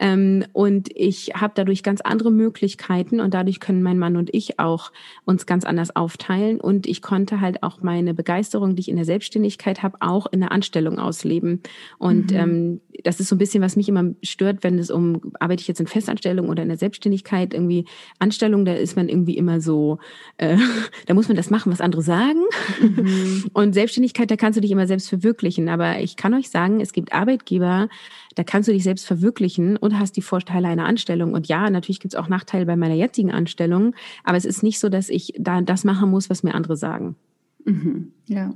[0.00, 4.58] Ähm, und ich habe dadurch ganz andere Möglichkeiten und dadurch können mein Mann und ich
[4.58, 4.90] auch
[5.24, 6.60] uns ganz anders aufteilen.
[6.60, 10.40] Und ich konnte halt auch meine Begeisterung, die ich in der Selbstständigkeit habe, auch in
[10.40, 11.62] der Anstellung ausleben.
[11.98, 12.36] Und mhm.
[12.36, 15.68] ähm, das ist so ein bisschen, was mich immer stört, wenn es um, arbeite ich
[15.68, 17.84] jetzt in Festanstellung oder in der Selbstständigkeit, irgendwie
[18.18, 19.98] Anstellung, da ist man irgendwie immer so,
[20.38, 20.56] äh,
[21.06, 22.40] da muss man das machen, was andere sagen.
[22.80, 23.44] Mhm.
[23.52, 25.68] Und Selbstständigkeit, da kannst du dich immer selbst verwirklichen.
[25.68, 27.88] Aber ich kann euch sagen, es gibt Arbeitgeber,
[28.34, 31.34] da kannst du dich selbst verwirklichen und hast die Vorteile einer Anstellung.
[31.34, 33.94] Und ja, natürlich gibt es auch Nachteile bei meiner jetzigen Anstellung,
[34.24, 37.16] aber es ist nicht so, dass ich da das machen muss, was mir andere sagen.
[37.64, 38.12] Mhm.
[38.26, 38.52] Ja.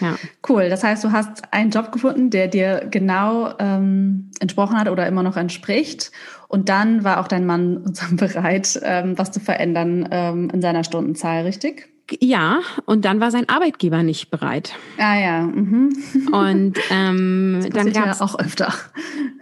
[0.00, 0.16] Ja.
[0.46, 0.68] Cool.
[0.68, 5.22] Das heißt, du hast einen Job gefunden, der dir genau ähm, entsprochen hat oder immer
[5.22, 6.12] noch entspricht.
[6.46, 11.44] Und dann war auch dein Mann bereit, ähm, was zu verändern ähm, in seiner Stundenzahl,
[11.44, 11.88] richtig?
[12.20, 14.74] Ja, und dann war sein Arbeitgeber nicht bereit.
[14.96, 15.42] Ah ja.
[15.42, 15.92] Mhm.
[16.32, 18.72] Und ähm, dann gab es ja auch öfter.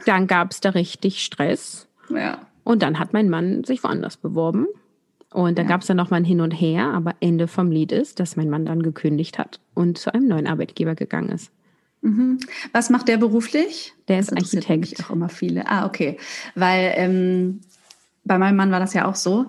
[0.04, 1.86] Dann gab es da richtig Stress.
[2.10, 2.38] Ja.
[2.64, 4.66] Und dann hat mein Mann sich woanders beworben.
[5.32, 5.68] Und da ja.
[5.68, 8.36] gab es dann noch mal ein Hin und Her, aber Ende vom Lied ist, dass
[8.36, 11.50] mein Mann dann gekündigt hat und zu einem neuen Arbeitgeber gegangen ist.
[12.02, 12.38] Mhm.
[12.72, 13.94] Was macht der beruflich?
[14.08, 15.04] Der ist Architekt.
[15.04, 15.66] auch immer viele.
[15.66, 16.18] Ah, okay.
[16.54, 17.60] Weil ähm,
[18.24, 19.46] bei meinem Mann war das ja auch so.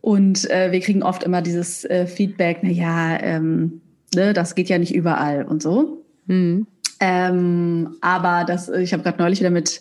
[0.00, 3.80] Und äh, wir kriegen oft immer dieses äh, Feedback, na ja, ähm,
[4.14, 6.04] ne, das geht ja nicht überall und so.
[6.26, 6.66] Mhm.
[7.00, 9.80] Ähm, aber das, ich habe gerade neulich wieder mit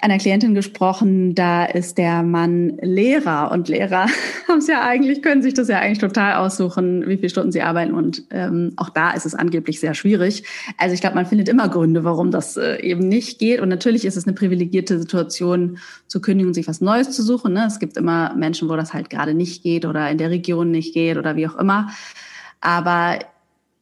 [0.00, 4.06] einer Klientin gesprochen, da ist der Mann Lehrer und Lehrer
[4.48, 7.62] haben es ja eigentlich, können sich das ja eigentlich total aussuchen, wie viele Stunden sie
[7.62, 10.44] arbeiten und ähm, auch da ist es angeblich sehr schwierig.
[10.78, 14.04] Also ich glaube, man findet immer Gründe, warum das äh, eben nicht geht und natürlich
[14.04, 15.78] ist es eine privilegierte Situation
[16.08, 17.52] zu kündigen und sich was Neues zu suchen.
[17.52, 17.64] Ne?
[17.66, 20.92] Es gibt immer Menschen, wo das halt gerade nicht geht oder in der Region nicht
[20.92, 21.90] geht oder wie auch immer.
[22.60, 23.20] Aber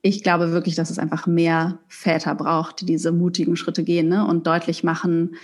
[0.03, 4.27] ich glaube wirklich, dass es einfach mehr Väter braucht, die diese mutigen Schritte gehen ne?
[4.27, 5.37] und deutlich machen,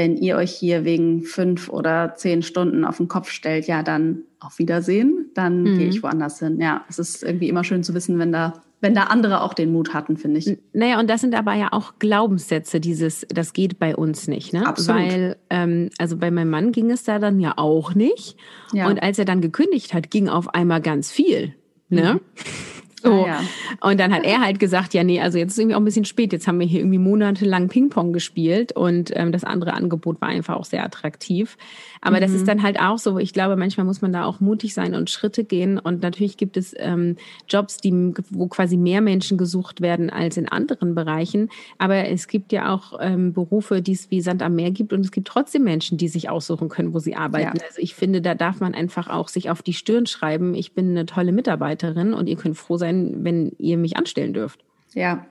[0.00, 4.22] wenn ihr euch hier wegen fünf oder zehn Stunden auf den Kopf stellt, ja, dann
[4.38, 5.78] auf Wiedersehen, dann mhm.
[5.78, 6.58] gehe ich woanders hin.
[6.58, 9.72] Ja, es ist irgendwie immer schön zu wissen, wenn da wenn da andere auch den
[9.72, 10.56] Mut hatten, finde ich.
[10.72, 14.66] Naja, und das sind aber ja auch Glaubenssätze, dieses, das geht bei uns nicht, ne?
[14.66, 15.02] Absolut.
[15.02, 18.38] Weil, ähm, also bei meinem Mann ging es da dann ja auch nicht.
[18.72, 18.88] Ja.
[18.88, 21.54] Und als er dann gekündigt hat, ging auf einmal ganz viel,
[21.90, 22.14] ne?
[22.14, 22.20] Mhm.
[23.02, 23.24] So.
[23.24, 23.40] Ah, ja.
[23.80, 26.04] Und dann hat er halt gesagt, ja, nee, also jetzt ist irgendwie auch ein bisschen
[26.04, 26.32] spät.
[26.32, 30.56] Jetzt haben wir hier irgendwie monatelang Ping-Pong gespielt und ähm, das andere Angebot war einfach
[30.56, 31.56] auch sehr attraktiv.
[32.00, 32.20] Aber mhm.
[32.20, 32.46] das ist mhm.
[32.46, 35.44] dann halt auch so, ich glaube, manchmal muss man da auch mutig sein und Schritte
[35.44, 35.78] gehen.
[35.78, 37.16] Und natürlich gibt es ähm,
[37.48, 41.48] Jobs, die, wo quasi mehr Menschen gesucht werden als in anderen Bereichen.
[41.78, 45.00] Aber es gibt ja auch ähm, Berufe, die es wie Sand am Meer gibt und
[45.00, 47.56] es gibt trotzdem Menschen, die sich aussuchen können, wo sie arbeiten.
[47.56, 47.64] Ja.
[47.66, 50.90] Also ich finde, da darf man einfach auch sich auf die Stirn schreiben, ich bin
[50.90, 54.60] eine tolle Mitarbeiterin und ihr könnt froh sein, sein, wenn ihr mich anstellen dürft.
[54.94, 55.26] Ja,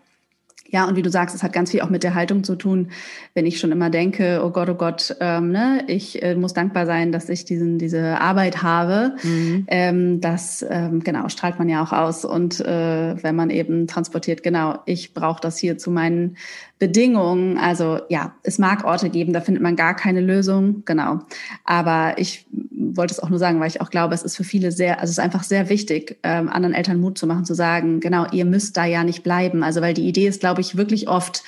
[0.72, 2.90] ja, und wie du sagst, es hat ganz viel auch mit der Haltung zu tun,
[3.34, 6.86] wenn ich schon immer denke, oh Gott, oh Gott, ähm, ne, ich äh, muss dankbar
[6.86, 9.16] sein, dass ich diesen, diese Arbeit habe.
[9.24, 9.66] Mhm.
[9.68, 12.26] Ähm, das ähm, genau strahlt man ja auch aus.
[12.26, 16.38] Und äh, wenn man eben transportiert, genau, ich brauche das hier zu meinen
[16.80, 17.58] Bedingungen.
[17.58, 21.20] Also ja, es mag Orte geben, da findet man gar keine Lösung, genau.
[21.66, 24.72] Aber ich wollte es auch nur sagen, weil ich auch glaube, es ist für viele
[24.72, 28.00] sehr, also es ist einfach sehr wichtig, ähm, anderen Eltern Mut zu machen, zu sagen,
[28.00, 29.62] genau, ihr müsst da ja nicht bleiben.
[29.62, 31.44] Also weil die Idee ist, glaube ich, wirklich oft,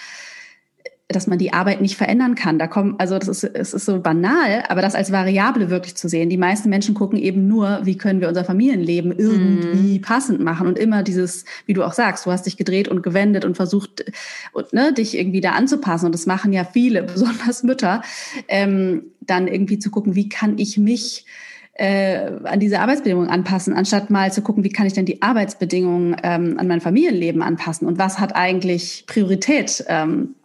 [1.13, 2.57] dass man die Arbeit nicht verändern kann.
[2.59, 6.07] Da kommen, also das ist, es ist so banal, aber das als Variable wirklich zu
[6.07, 6.29] sehen.
[6.29, 10.01] Die meisten Menschen gucken eben nur, wie können wir unser Familienleben irgendwie mm.
[10.01, 13.45] passend machen und immer dieses, wie du auch sagst, du hast dich gedreht und gewendet
[13.45, 14.05] und versucht,
[14.53, 16.05] und, ne, dich irgendwie da anzupassen.
[16.05, 18.01] Und das machen ja viele, besonders Mütter,
[18.47, 21.25] ähm, dann irgendwie zu gucken, wie kann ich mich
[21.73, 26.15] äh, an diese Arbeitsbedingungen anpassen, anstatt mal zu gucken, wie kann ich denn die Arbeitsbedingungen
[26.23, 30.35] ähm, an mein Familienleben anpassen und was hat eigentlich Priorität ähm,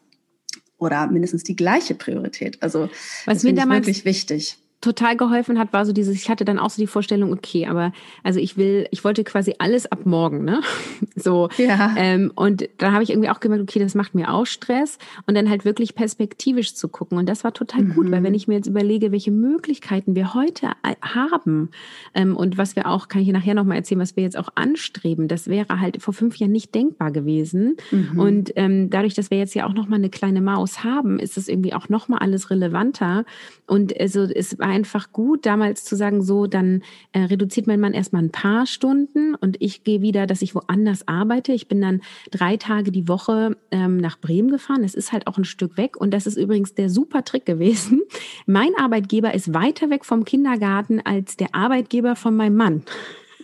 [0.79, 2.63] oder mindestens die gleiche Priorität.
[2.63, 2.89] Also
[3.25, 6.71] was mir damals wirklich wichtig total geholfen hat, war so dieses, ich hatte dann auch
[6.71, 10.61] so die Vorstellung, okay, aber also ich will, ich wollte quasi alles ab morgen, ne?
[11.19, 11.49] So.
[11.57, 11.95] Ja.
[11.97, 15.35] Ähm, und dann habe ich irgendwie auch gemerkt, okay, das macht mir auch Stress und
[15.35, 17.17] dann halt wirklich perspektivisch zu gucken.
[17.17, 17.95] Und das war total mhm.
[17.95, 21.71] gut, weil wenn ich mir jetzt überlege, welche Möglichkeiten wir heute haben
[22.15, 25.27] ähm, und was wir auch, kann ich nachher nochmal erzählen, was wir jetzt auch anstreben,
[25.27, 27.77] das wäre halt vor fünf Jahren nicht denkbar gewesen.
[27.91, 28.21] Mhm.
[28.21, 31.49] Und ähm, dadurch, dass wir jetzt ja auch nochmal eine kleine Maus haben, ist es
[31.49, 33.25] irgendwie auch nochmal alles relevanter.
[33.67, 37.95] Und also es war einfach gut, damals zu sagen, so, dann äh, reduziert mein Mann
[37.95, 41.53] erstmal ein paar Stunden und ich gehe wieder, dass ich woanders arbeite.
[41.53, 42.03] Ich bin dann
[42.33, 44.83] drei Tage die Woche ähm, nach Bremen gefahren.
[44.83, 48.03] Es ist halt auch ein Stück weg und das ist übrigens der super Trick gewesen.
[48.47, 52.83] Mein Arbeitgeber ist weiter weg vom Kindergarten als der Arbeitgeber von meinem Mann.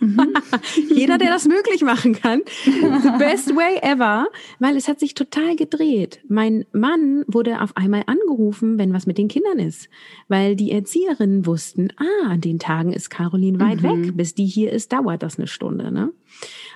[0.03, 0.33] Mhm.
[0.93, 2.41] Jeder, der das möglich machen kann.
[2.65, 4.27] The best way ever.
[4.59, 6.19] Weil es hat sich total gedreht.
[6.27, 9.89] Mein Mann wurde auf einmal angerufen, wenn was mit den Kindern ist.
[10.27, 14.05] Weil die Erzieherinnen wussten, ah, an den Tagen ist Caroline weit mhm.
[14.05, 14.17] weg.
[14.17, 15.91] Bis die hier ist, dauert das eine Stunde.
[15.91, 16.11] Ne?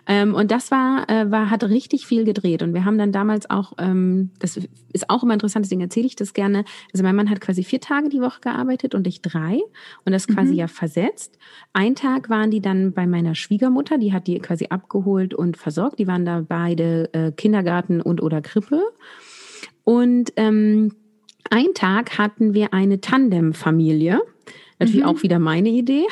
[0.07, 2.63] Ähm, und das war, äh, war, hat richtig viel gedreht.
[2.63, 4.57] Und wir haben dann damals auch, ähm, das
[4.93, 6.63] ist auch immer interessant, deswegen erzähle ich das gerne.
[6.93, 9.59] Also mein Mann hat quasi vier Tage die Woche gearbeitet und ich drei.
[10.05, 10.59] Und das quasi mhm.
[10.59, 11.37] ja versetzt.
[11.73, 15.99] Ein Tag waren die dann bei meiner Schwiegermutter, die hat die quasi abgeholt und versorgt.
[15.99, 18.81] Die waren da beide äh, Kindergarten und oder Krippe.
[19.83, 20.93] Und ähm,
[21.49, 24.21] ein Tag hatten wir eine Tandemfamilie.
[24.79, 25.09] Natürlich mhm.
[25.09, 26.05] auch wieder meine Idee.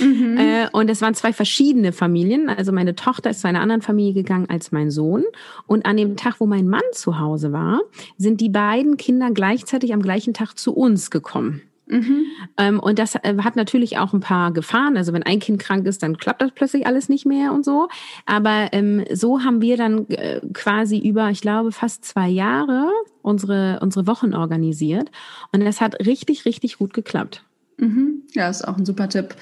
[0.00, 0.36] Mhm.
[0.38, 2.48] Äh, und es waren zwei verschiedene Familien.
[2.48, 5.24] Also meine Tochter ist zu einer anderen Familie gegangen als mein Sohn.
[5.66, 7.80] Und an dem Tag, wo mein Mann zu Hause war,
[8.16, 11.62] sind die beiden Kinder gleichzeitig am gleichen Tag zu uns gekommen.
[11.86, 12.24] Mhm.
[12.56, 14.96] Ähm, und das äh, hat natürlich auch ein paar Gefahren.
[14.96, 17.88] Also wenn ein Kind krank ist, dann klappt das plötzlich alles nicht mehr und so.
[18.24, 23.78] Aber ähm, so haben wir dann äh, quasi über, ich glaube, fast zwei Jahre unsere,
[23.82, 25.10] unsere Wochen organisiert.
[25.52, 27.44] Und das hat richtig, richtig gut geklappt.
[27.82, 28.22] Mhm.
[28.32, 29.34] Ja, ist auch ein super Tipp.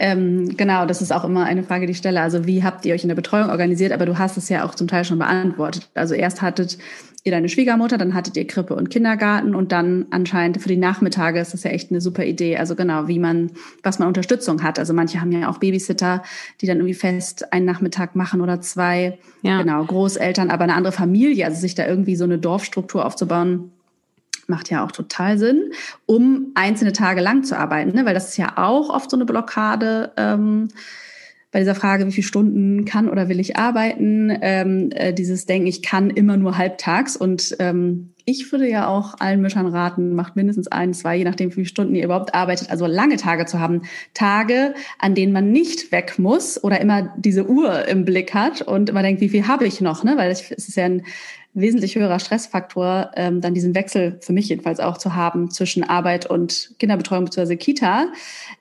[0.00, 2.20] Ähm, genau, das ist auch immer eine Frage, die ich stelle.
[2.20, 3.92] Also wie habt ihr euch in der Betreuung organisiert?
[3.92, 5.88] Aber du hast es ja auch zum Teil schon beantwortet.
[5.94, 6.76] Also erst hattet
[7.22, 11.38] ihr deine Schwiegermutter, dann hattet ihr Krippe und Kindergarten und dann anscheinend für die Nachmittage
[11.38, 12.56] ist das ja echt eine super Idee.
[12.56, 13.52] Also genau, wie man,
[13.84, 14.80] was man Unterstützung hat.
[14.80, 16.22] Also manche haben ja auch Babysitter,
[16.60, 19.18] die dann irgendwie fest einen Nachmittag machen oder zwei.
[19.42, 19.62] Ja.
[19.62, 21.46] Genau, Großeltern, aber eine andere Familie.
[21.46, 23.70] Also sich da irgendwie so eine Dorfstruktur aufzubauen,
[24.48, 25.72] macht ja auch total Sinn,
[26.06, 28.04] um einzelne Tage lang zu arbeiten, ne?
[28.04, 30.12] weil das ist ja auch oft so eine Blockade.
[30.16, 30.68] Ähm,
[31.54, 35.68] bei dieser Frage, wie viele Stunden kann oder will ich arbeiten, ähm, äh, dieses Denken,
[35.68, 37.16] ich kann immer nur halbtags.
[37.16, 41.50] Und ähm, ich würde ja auch allen Müttern raten, macht mindestens ein, zwei, je nachdem,
[41.50, 43.82] wie viele Stunden ihr überhaupt arbeitet, also lange Tage zu haben.
[44.14, 48.90] Tage, an denen man nicht weg muss oder immer diese Uhr im Blick hat und
[48.90, 50.16] immer denkt, wie viel habe ich noch, ne?
[50.16, 51.04] Weil es ist ja ein
[51.54, 56.26] wesentlich höherer Stressfaktor, ähm, dann diesen Wechsel für mich jedenfalls auch zu haben zwischen Arbeit
[56.26, 57.56] und Kinderbetreuung bzw.
[57.56, 58.08] Kita,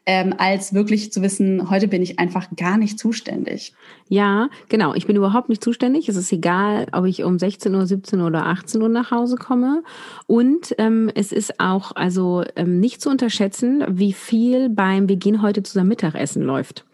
[0.06, 3.74] ähm, als wirklich zu wissen, heute bin ich einfach gar nicht zuständig.
[4.10, 4.94] Ja, genau.
[4.94, 6.10] Ich bin überhaupt nicht zuständig.
[6.10, 9.38] Es ist egal, ob ich um 16 Uhr, 17 Uhr oder 18 Uhr nach Hause
[9.38, 9.82] komme.
[10.28, 15.42] Und ähm, es ist auch also ähm, nicht zu unterschätzen, wie viel beim Wir gehen
[15.42, 16.86] heute zusammen Mittagessen läuft.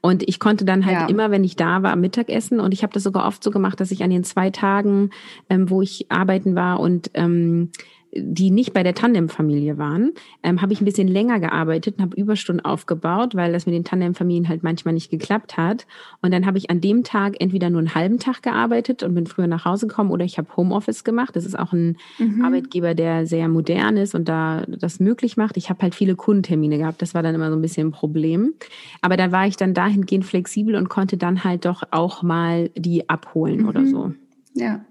[0.00, 1.06] Und ich konnte dann halt ja.
[1.06, 2.60] immer, wenn ich da war, am Mittagessen.
[2.60, 5.10] Und ich habe das sogar oft so gemacht, dass ich an den zwei Tagen,
[5.50, 7.70] ähm, wo ich arbeiten war und ähm,
[8.16, 12.16] die nicht bei der Tandem-Familie waren, ähm, habe ich ein bisschen länger gearbeitet und habe
[12.16, 15.86] Überstunden aufgebaut, weil das mit den Tandem-Familien halt manchmal nicht geklappt hat.
[16.22, 19.26] Und dann habe ich an dem Tag entweder nur einen halben Tag gearbeitet und bin
[19.26, 21.34] früher nach Hause gekommen oder ich habe Homeoffice gemacht.
[21.34, 22.44] Das ist auch ein mhm.
[22.44, 25.56] Arbeitgeber, der sehr modern ist und da das möglich macht.
[25.56, 27.02] Ich habe halt viele Kundentermine gehabt.
[27.02, 28.54] Das war dann immer so ein bisschen ein Problem.
[29.00, 33.08] Aber da war ich dann dahingehend flexibel und konnte dann halt doch auch mal die
[33.08, 33.68] abholen mhm.
[33.68, 34.12] oder so.
[34.54, 34.84] Ja.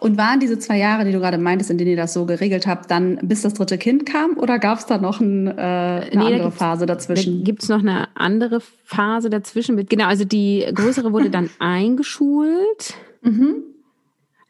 [0.00, 2.66] Und waren diese zwei Jahre, die du gerade meintest, in denen ihr das so geregelt
[2.66, 6.08] habt, dann bis das dritte Kind kam oder gab es da noch ein, äh, eine
[6.12, 7.38] nee, andere da Phase dazwischen?
[7.38, 9.76] Da gibt es noch eine andere Phase dazwischen.
[9.86, 12.94] Genau, also die größere wurde dann eingeschult.
[13.22, 13.62] Mhm.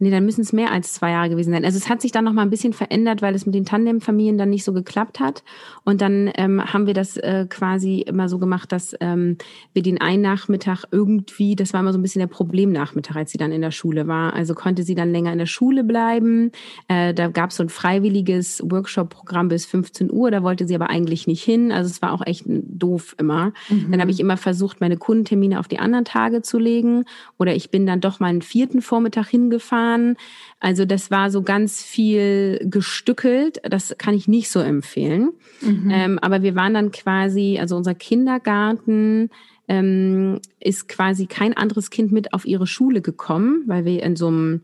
[0.03, 1.65] Nee, dann müssen es mehr als zwei Jahre gewesen sein.
[1.65, 4.37] Also es hat sich dann noch mal ein bisschen verändert, weil es mit den Tandem-Familien
[4.37, 5.45] dann nicht so geklappt hat.
[5.85, 9.37] Und dann ähm, haben wir das äh, quasi immer so gemacht, dass ähm,
[9.75, 13.39] wir den einen Nachmittag irgendwie, das war immer so ein bisschen der Problemnachmittag, als sie
[13.39, 14.35] dann in der Schule war.
[14.35, 16.51] Also konnte sie dann länger in der Schule bleiben.
[16.89, 20.33] Äh, da gab es so ein freiwilliges Workshop-Programm bis 15 Uhr.
[20.33, 21.71] Da wollte sie aber eigentlich nicht hin.
[21.71, 23.53] Also es war auch echt doof immer.
[23.69, 23.93] Mhm.
[23.93, 27.05] Dann habe ich immer versucht, meine Kundentermine auf die anderen Tage zu legen.
[27.39, 30.17] Oder ich bin dann doch mal einen vierten Vormittag hingefahren waren.
[30.61, 33.61] Also das war so ganz viel gestückelt.
[33.69, 35.31] Das kann ich nicht so empfehlen.
[35.61, 35.91] Mhm.
[35.91, 39.31] Ähm, aber wir waren dann quasi, also unser Kindergarten
[39.69, 44.29] ähm, ist quasi kein anderes Kind mit auf ihre Schule gekommen, weil wir in so
[44.29, 44.63] einem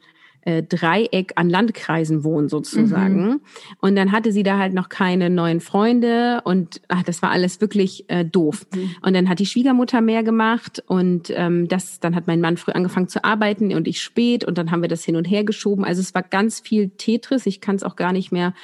[0.49, 3.27] äh, Dreieck an Landkreisen wohnen sozusagen.
[3.27, 3.41] Mhm.
[3.81, 7.61] Und dann hatte sie da halt noch keine neuen Freunde und ach, das war alles
[7.61, 8.67] wirklich äh, doof.
[8.75, 8.91] Mhm.
[9.03, 12.73] Und dann hat die Schwiegermutter mehr gemacht und ähm, das, dann hat mein Mann früh
[12.73, 15.85] angefangen zu arbeiten und ich spät und dann haben wir das hin und her geschoben.
[15.85, 17.45] Also es war ganz viel Tetris.
[17.45, 18.55] Ich kann es auch gar nicht mehr,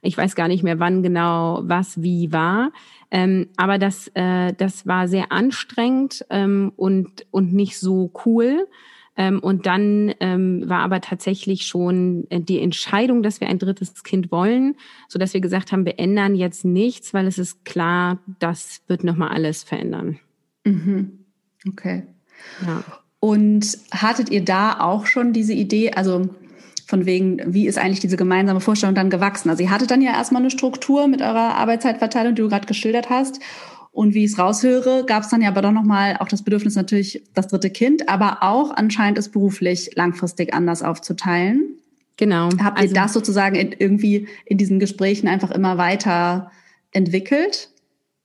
[0.00, 2.72] ich weiß gar nicht mehr, wann genau was wie war.
[3.10, 8.66] Ähm, aber das, äh, das war sehr anstrengend ähm, und, und nicht so cool.
[9.16, 14.02] Ähm, und dann ähm, war aber tatsächlich schon äh, die Entscheidung, dass wir ein drittes
[14.02, 14.76] Kind wollen,
[15.08, 19.04] so dass wir gesagt haben, wir ändern jetzt nichts, weil es ist klar, das wird
[19.04, 20.18] nochmal alles verändern.
[20.64, 21.20] Mhm.
[21.68, 22.02] Okay.
[22.66, 22.82] Ja.
[23.20, 26.28] Und hattet ihr da auch schon diese Idee, also
[26.86, 29.48] von wegen, wie ist eigentlich diese gemeinsame Vorstellung dann gewachsen?
[29.48, 33.08] Also ihr hattet dann ja erstmal eine Struktur mit eurer Arbeitszeitverteilung, die du gerade geschildert
[33.08, 33.40] hast.
[33.94, 36.74] Und wie ich es raushöre, gab es dann ja aber doch nochmal auch das Bedürfnis
[36.74, 41.76] natürlich, das dritte Kind, aber auch anscheinend es beruflich langfristig anders aufzuteilen.
[42.16, 42.48] Genau.
[42.60, 46.50] Habt ihr also, das sozusagen in, irgendwie in diesen Gesprächen einfach immer weiter
[46.90, 47.70] entwickelt?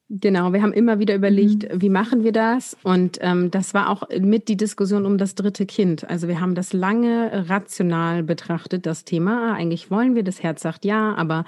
[0.09, 1.81] Genau, wir haben immer wieder überlegt, mhm.
[1.83, 2.75] wie machen wir das?
[2.81, 6.09] Und ähm, das war auch mit die Diskussion um das dritte Kind.
[6.09, 9.53] Also wir haben das lange rational betrachtet, das Thema.
[9.53, 11.45] Eigentlich wollen wir, das Herz sagt ja, aber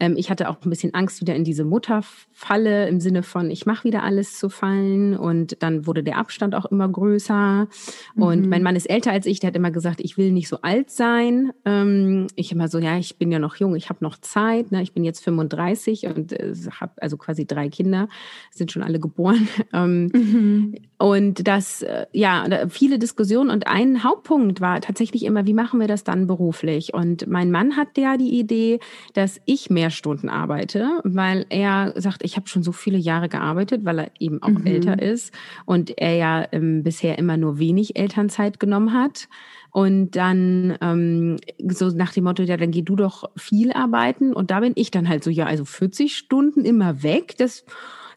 [0.00, 3.66] ähm, ich hatte auch ein bisschen Angst, wieder in diese Mutterfalle im Sinne von, ich
[3.66, 5.16] mache wieder alles zu fallen.
[5.16, 7.68] Und dann wurde der Abstand auch immer größer.
[8.14, 8.22] Mhm.
[8.22, 10.62] Und mein Mann ist älter als ich, der hat immer gesagt, ich will nicht so
[10.62, 11.52] alt sein.
[11.66, 14.72] Ähm, ich immer so, ja, ich bin ja noch jung, ich habe noch Zeit.
[14.72, 14.82] Ne?
[14.82, 18.08] Ich bin jetzt 35 und äh, habe also quasi drei Kinder,
[18.50, 19.48] sind schon alle geboren.
[19.72, 20.74] Ähm, mhm.
[21.00, 25.88] Und das, äh, ja, viele Diskussionen und ein Hauptpunkt war tatsächlich immer, wie machen wir
[25.88, 26.92] das dann beruflich?
[26.92, 28.80] Und mein Mann hat ja die Idee,
[29.14, 33.86] dass ich mehr Stunden arbeite, weil er sagt, ich habe schon so viele Jahre gearbeitet,
[33.86, 34.66] weil er eben auch mhm.
[34.66, 35.32] älter ist
[35.64, 39.26] und er ja ähm, bisher immer nur wenig Elternzeit genommen hat.
[39.70, 44.34] Und dann ähm, so nach dem Motto, ja, dann geh du doch viel arbeiten.
[44.34, 47.64] Und da bin ich dann halt so, ja, also 40 Stunden immer weg, das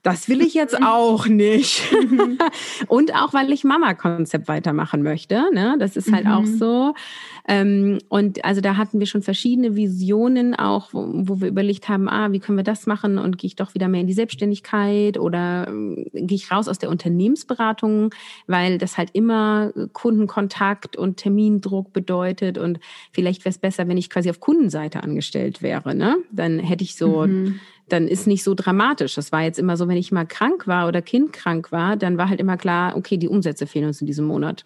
[0.03, 1.81] das will ich jetzt auch nicht.
[2.87, 5.45] und auch, weil ich Mama-Konzept weitermachen möchte.
[5.53, 5.77] Ne?
[5.79, 6.31] Das ist halt mhm.
[6.31, 6.93] auch so.
[7.45, 12.07] Ähm, und also da hatten wir schon verschiedene Visionen auch, wo, wo, wir überlegt haben,
[12.07, 15.17] ah, wie können wir das machen und gehe ich doch wieder mehr in die Selbstständigkeit
[15.17, 18.13] oder äh, gehe ich raus aus der Unternehmensberatung,
[18.47, 22.79] weil das halt immer Kundenkontakt und Termindruck bedeutet und
[23.11, 25.95] vielleicht wäre es besser, wenn ich quasi auf Kundenseite angestellt wäre.
[25.95, 26.17] Ne?
[26.31, 27.59] Dann hätte ich so mhm
[27.89, 29.15] dann ist nicht so dramatisch.
[29.15, 32.17] Das war jetzt immer so, wenn ich mal krank war oder Kind krank war, dann
[32.17, 34.65] war halt immer klar, okay, die Umsätze fehlen uns in diesem Monat.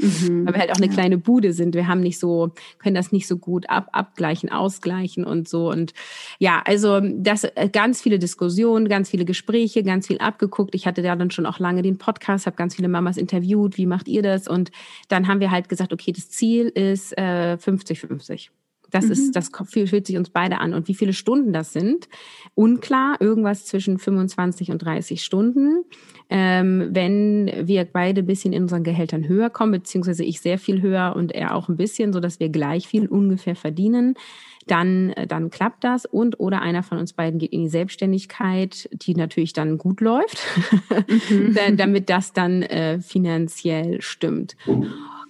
[0.00, 0.92] Mhm, Weil wir halt auch eine ja.
[0.92, 1.74] kleine Bude sind.
[1.74, 5.70] Wir haben nicht so, können das nicht so gut ab, abgleichen, ausgleichen und so.
[5.70, 5.92] Und
[6.38, 10.74] ja, also das äh, ganz viele Diskussionen, ganz viele Gespräche, ganz viel abgeguckt.
[10.74, 13.76] Ich hatte da dann schon auch lange den Podcast, habe ganz viele Mamas interviewt.
[13.76, 14.48] Wie macht ihr das?
[14.48, 14.70] Und
[15.08, 18.48] dann haben wir halt gesagt, okay, das Ziel ist 50-50.
[18.90, 19.12] Das mhm.
[19.12, 20.74] ist, das fühlt sich uns beide an.
[20.74, 22.08] Und wie viele Stunden das sind,
[22.54, 23.16] unklar.
[23.20, 25.84] Irgendwas zwischen 25 und 30 Stunden.
[26.28, 30.80] Ähm, wenn wir beide ein bisschen in unseren Gehältern höher kommen, beziehungsweise ich sehr viel
[30.80, 34.14] höher und er auch ein bisschen, so dass wir gleich viel ungefähr verdienen,
[34.66, 38.88] dann, äh, dann klappt das und oder einer von uns beiden geht in die Selbstständigkeit,
[38.92, 40.38] die natürlich dann gut läuft,
[41.30, 41.76] mhm.
[41.76, 44.56] damit das dann äh, finanziell stimmt.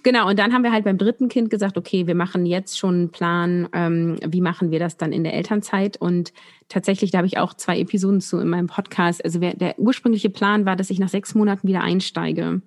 [0.03, 2.95] Genau, und dann haben wir halt beim dritten Kind gesagt, okay, wir machen jetzt schon
[2.95, 5.97] einen Plan, ähm, wie machen wir das dann in der Elternzeit.
[5.97, 6.33] Und
[6.69, 9.23] tatsächlich, da habe ich auch zwei Episoden zu in meinem Podcast.
[9.23, 12.61] Also der ursprüngliche Plan war, dass ich nach sechs Monaten wieder einsteige.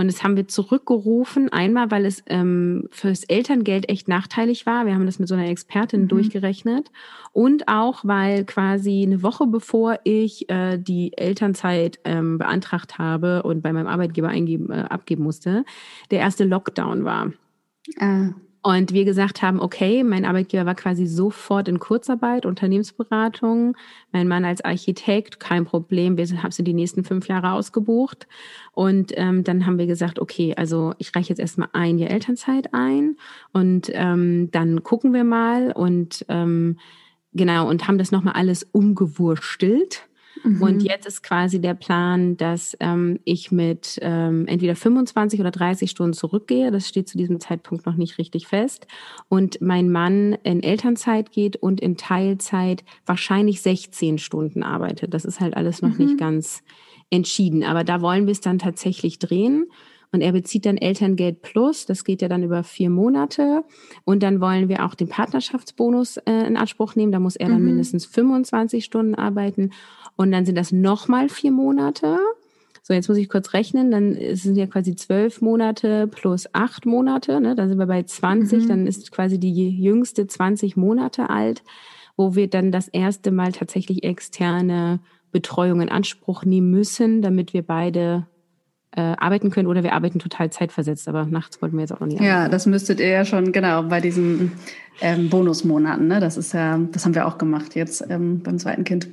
[0.00, 4.86] Und das haben wir zurückgerufen, einmal, weil es ähm, fürs Elterngeld echt nachteilig war.
[4.86, 6.08] Wir haben das mit so einer Expertin mhm.
[6.08, 6.90] durchgerechnet.
[7.32, 13.60] Und auch, weil quasi eine Woche bevor ich äh, die Elternzeit ähm, beantragt habe und
[13.60, 15.66] bei meinem Arbeitgeber eingeben, äh, abgeben musste,
[16.10, 17.32] der erste Lockdown war.
[17.98, 18.30] Ah.
[18.62, 23.74] Und wir gesagt haben, okay, mein Arbeitgeber war quasi sofort in Kurzarbeit, Unternehmensberatung,
[24.12, 28.26] mein Mann als Architekt, kein Problem, wir haben sie die nächsten fünf Jahre ausgebucht.
[28.72, 32.74] Und ähm, dann haben wir gesagt, okay, also ich reiche jetzt erstmal ein Jahr Elternzeit
[32.74, 33.16] ein
[33.52, 36.78] und ähm, dann gucken wir mal und ähm,
[37.32, 40.09] genau und haben das nochmal alles umgewurstelt
[40.42, 40.62] Mhm.
[40.62, 45.90] Und jetzt ist quasi der Plan, dass ähm, ich mit ähm, entweder 25 oder 30
[45.90, 46.70] Stunden zurückgehe.
[46.70, 48.86] Das steht zu diesem Zeitpunkt noch nicht richtig fest.
[49.28, 55.14] Und mein Mann in Elternzeit geht und in Teilzeit wahrscheinlich 16 Stunden arbeitet.
[55.14, 56.06] Das ist halt alles noch mhm.
[56.06, 56.62] nicht ganz
[57.10, 57.64] entschieden.
[57.64, 59.66] Aber da wollen wir es dann tatsächlich drehen.
[60.12, 63.64] Und er bezieht dann Elterngeld Plus, das geht ja dann über vier Monate.
[64.04, 67.12] Und dann wollen wir auch den Partnerschaftsbonus äh, in Anspruch nehmen.
[67.12, 67.66] Da muss er dann mhm.
[67.66, 69.70] mindestens 25 Stunden arbeiten.
[70.20, 72.18] Und dann sind das nochmal vier Monate.
[72.82, 77.40] So, jetzt muss ich kurz rechnen, dann sind ja quasi zwölf Monate plus acht Monate,
[77.40, 77.54] ne?
[77.54, 78.68] dann sind wir bei 20, mhm.
[78.68, 81.62] dann ist quasi die jüngste 20 Monate alt,
[82.18, 85.00] wo wir dann das erste Mal tatsächlich externe
[85.32, 88.26] Betreuung in Anspruch nehmen müssen, damit wir beide
[88.94, 92.08] äh, arbeiten können oder wir arbeiten total zeitversetzt, aber nachts wollten wir jetzt auch noch
[92.08, 92.42] nicht arbeiten.
[92.42, 94.52] Ja, das müsstet ihr ja schon, genau, bei diesen
[95.00, 96.20] ähm, Bonusmonaten, ne?
[96.20, 99.08] Das ist ja, das haben wir auch gemacht jetzt ähm, beim zweiten Kind.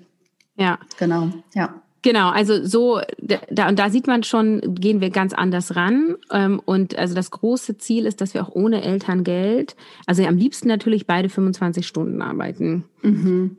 [0.58, 0.80] Ja.
[0.98, 1.82] Genau, ja.
[2.04, 6.16] Genau, also so, da, und da sieht man schon, gehen wir ganz anders ran.
[6.32, 10.68] Ähm, und also das große Ziel ist, dass wir auch ohne Elterngeld, also am liebsten
[10.68, 12.86] natürlich beide 25 Stunden arbeiten.
[13.02, 13.58] Mhm.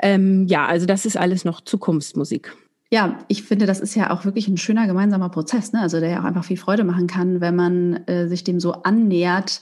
[0.00, 2.54] Ähm, ja, also das ist alles noch Zukunftsmusik.
[2.90, 5.80] Ja, ich finde, das ist ja auch wirklich ein schöner gemeinsamer Prozess, ne?
[5.80, 8.72] also der ja auch einfach viel Freude machen kann, wenn man äh, sich dem so
[8.72, 9.60] annähert.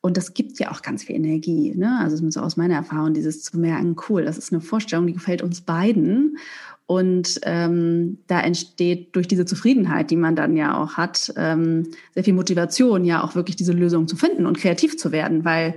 [0.00, 1.74] Und das gibt ja auch ganz viel Energie.
[1.74, 1.98] Ne?
[2.00, 5.42] Also so aus meiner Erfahrung, dieses zu merken, cool, das ist eine Vorstellung, die gefällt
[5.42, 6.38] uns beiden.
[6.86, 12.22] Und ähm, da entsteht durch diese Zufriedenheit, die man dann ja auch hat, ähm, sehr
[12.22, 15.74] viel Motivation, ja auch wirklich diese Lösung zu finden und kreativ zu werden, weil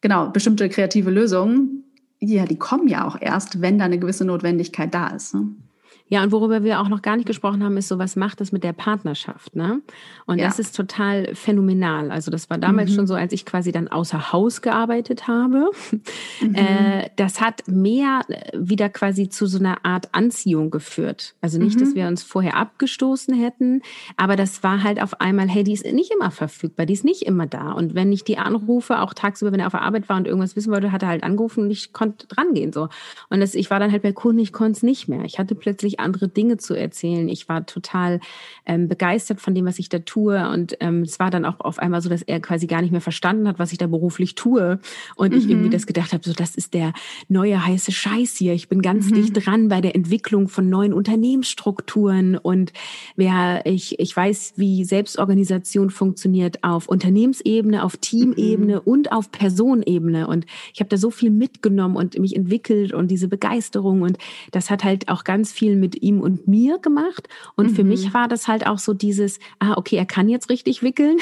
[0.00, 1.82] genau bestimmte kreative Lösungen,
[2.20, 5.34] ja, die kommen ja auch erst, wenn da eine gewisse Notwendigkeit da ist.
[5.34, 5.48] Ne?
[6.08, 8.52] Ja, und worüber wir auch noch gar nicht gesprochen haben, ist so, was macht das
[8.52, 9.80] mit der Partnerschaft, ne?
[10.26, 10.44] Und ja.
[10.44, 12.10] das ist total phänomenal.
[12.10, 12.94] Also das war damals mhm.
[12.94, 15.70] schon so, als ich quasi dann außer Haus gearbeitet habe.
[16.40, 16.54] Mhm.
[16.54, 18.20] Äh, das hat mehr
[18.52, 21.34] wieder quasi zu so einer Art Anziehung geführt.
[21.40, 21.80] Also nicht, mhm.
[21.80, 23.82] dass wir uns vorher abgestoßen hätten,
[24.16, 27.22] aber das war halt auf einmal, hey, die ist nicht immer verfügbar, die ist nicht
[27.22, 27.72] immer da.
[27.72, 30.54] Und wenn ich die anrufe, auch tagsüber, wenn er auf der Arbeit war und irgendwas
[30.54, 32.88] wissen wollte, hat er halt angerufen und ich konnte dran gehen so.
[33.30, 35.24] Und das, ich war dann halt bei Kunden, ich konnte es nicht mehr.
[35.24, 37.28] Ich hatte plötzlich völlig andere Dinge zu erzählen.
[37.28, 38.20] Ich war total
[38.66, 40.48] ähm, begeistert von dem, was ich da tue.
[40.48, 43.00] Und ähm, es war dann auch auf einmal so, dass er quasi gar nicht mehr
[43.00, 44.78] verstanden hat, was ich da beruflich tue.
[45.16, 45.38] Und mhm.
[45.38, 45.72] ich irgendwie mhm.
[45.72, 46.92] das gedacht habe, so das ist der
[47.28, 48.54] neue heiße Scheiß hier.
[48.54, 49.14] Ich bin ganz mhm.
[49.14, 52.72] dicht dran bei der Entwicklung von neuen Unternehmensstrukturen und
[53.16, 58.82] wer ich, ich weiß, wie Selbstorganisation funktioniert auf Unternehmensebene, auf Teamebene mhm.
[58.84, 60.26] und auf Personenebene.
[60.26, 64.02] Und ich habe da so viel mitgenommen und mich entwickelt und diese Begeisterung.
[64.02, 64.18] Und
[64.50, 67.28] das hat halt auch ganz viel mit ihm und mir gemacht.
[67.56, 68.14] Und für mich mhm.
[68.14, 71.18] war das halt auch so dieses, ah, okay, er kann jetzt richtig wickeln.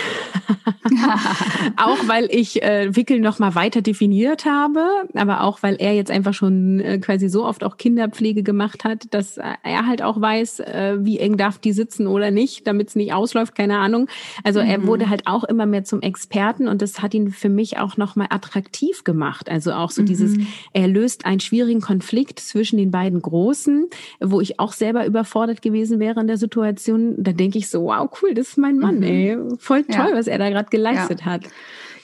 [1.76, 4.84] auch weil ich äh, Wickeln noch mal weiter definiert habe,
[5.14, 9.12] aber auch weil er jetzt einfach schon äh, quasi so oft auch Kinderpflege gemacht hat,
[9.12, 12.96] dass er halt auch weiß, äh, wie eng darf die sitzen oder nicht, damit es
[12.96, 14.08] nicht ausläuft, keine Ahnung.
[14.44, 14.68] Also mhm.
[14.68, 17.96] er wurde halt auch immer mehr zum Experten und das hat ihn für mich auch
[17.96, 19.50] noch mal attraktiv gemacht.
[19.50, 20.06] Also auch so mhm.
[20.06, 20.36] dieses,
[20.72, 23.88] er löst einen schwierigen Konflikt zwischen den beiden Großen,
[24.20, 27.14] wo ich auch selber überfordert gewesen wäre in der Situation.
[27.18, 29.02] Da denke ich so, wow, cool, das ist mein Mann, mhm.
[29.02, 30.16] ey, voll toll, ja.
[30.16, 31.26] was er da gerade geleistet ja.
[31.26, 31.42] hat.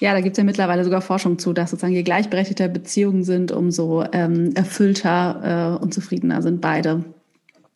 [0.01, 3.51] Ja, da gibt es ja mittlerweile sogar Forschung zu, dass sozusagen je gleichberechtigter Beziehungen sind,
[3.51, 7.05] umso ähm, erfüllter äh, und zufriedener sind beide.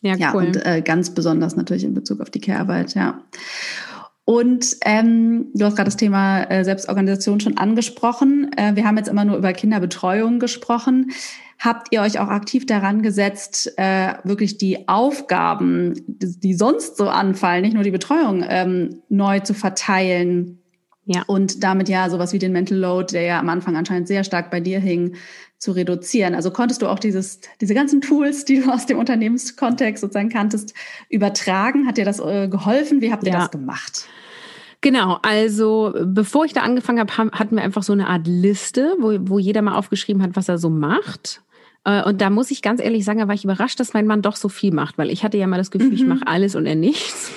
[0.03, 0.47] Ja, ja cool.
[0.47, 3.23] und äh, ganz besonders natürlich in Bezug auf die Care-Arbeit, ja.
[4.25, 8.53] Und ähm, du hast gerade das Thema äh, Selbstorganisation schon angesprochen.
[8.57, 11.11] Äh, wir haben jetzt immer nur über Kinderbetreuung gesprochen.
[11.65, 17.09] Habt ihr euch auch aktiv daran gesetzt, äh, wirklich die Aufgaben, die, die sonst so
[17.09, 20.59] anfallen, nicht nur die Betreuung, ähm, neu zu verteilen?
[21.05, 21.23] Ja.
[21.29, 24.51] Und damit ja sowas wie den Mental Load, der ja am Anfang anscheinend sehr stark
[24.51, 25.15] bei dir hing,
[25.57, 26.35] zu reduzieren.
[26.35, 30.75] Also konntest du auch dieses, diese ganzen Tools, die du aus dem Unternehmenskontext sozusagen kanntest,
[31.11, 31.87] übertragen?
[31.87, 33.01] Hat dir das äh, geholfen?
[33.01, 33.39] Wie habt ihr ja.
[33.39, 34.09] das gemacht?
[34.81, 39.17] Genau, also bevor ich da angefangen habe, hatten wir einfach so eine Art Liste, wo,
[39.21, 41.41] wo jeder mal aufgeschrieben hat, was er so macht.
[41.85, 44.22] Äh, und da muss ich ganz ehrlich sagen, da war ich überrascht, dass mein Mann
[44.22, 45.97] doch so viel macht, weil ich hatte ja mal das Gefühl, mhm.
[45.97, 47.30] ich mache alles und er nichts.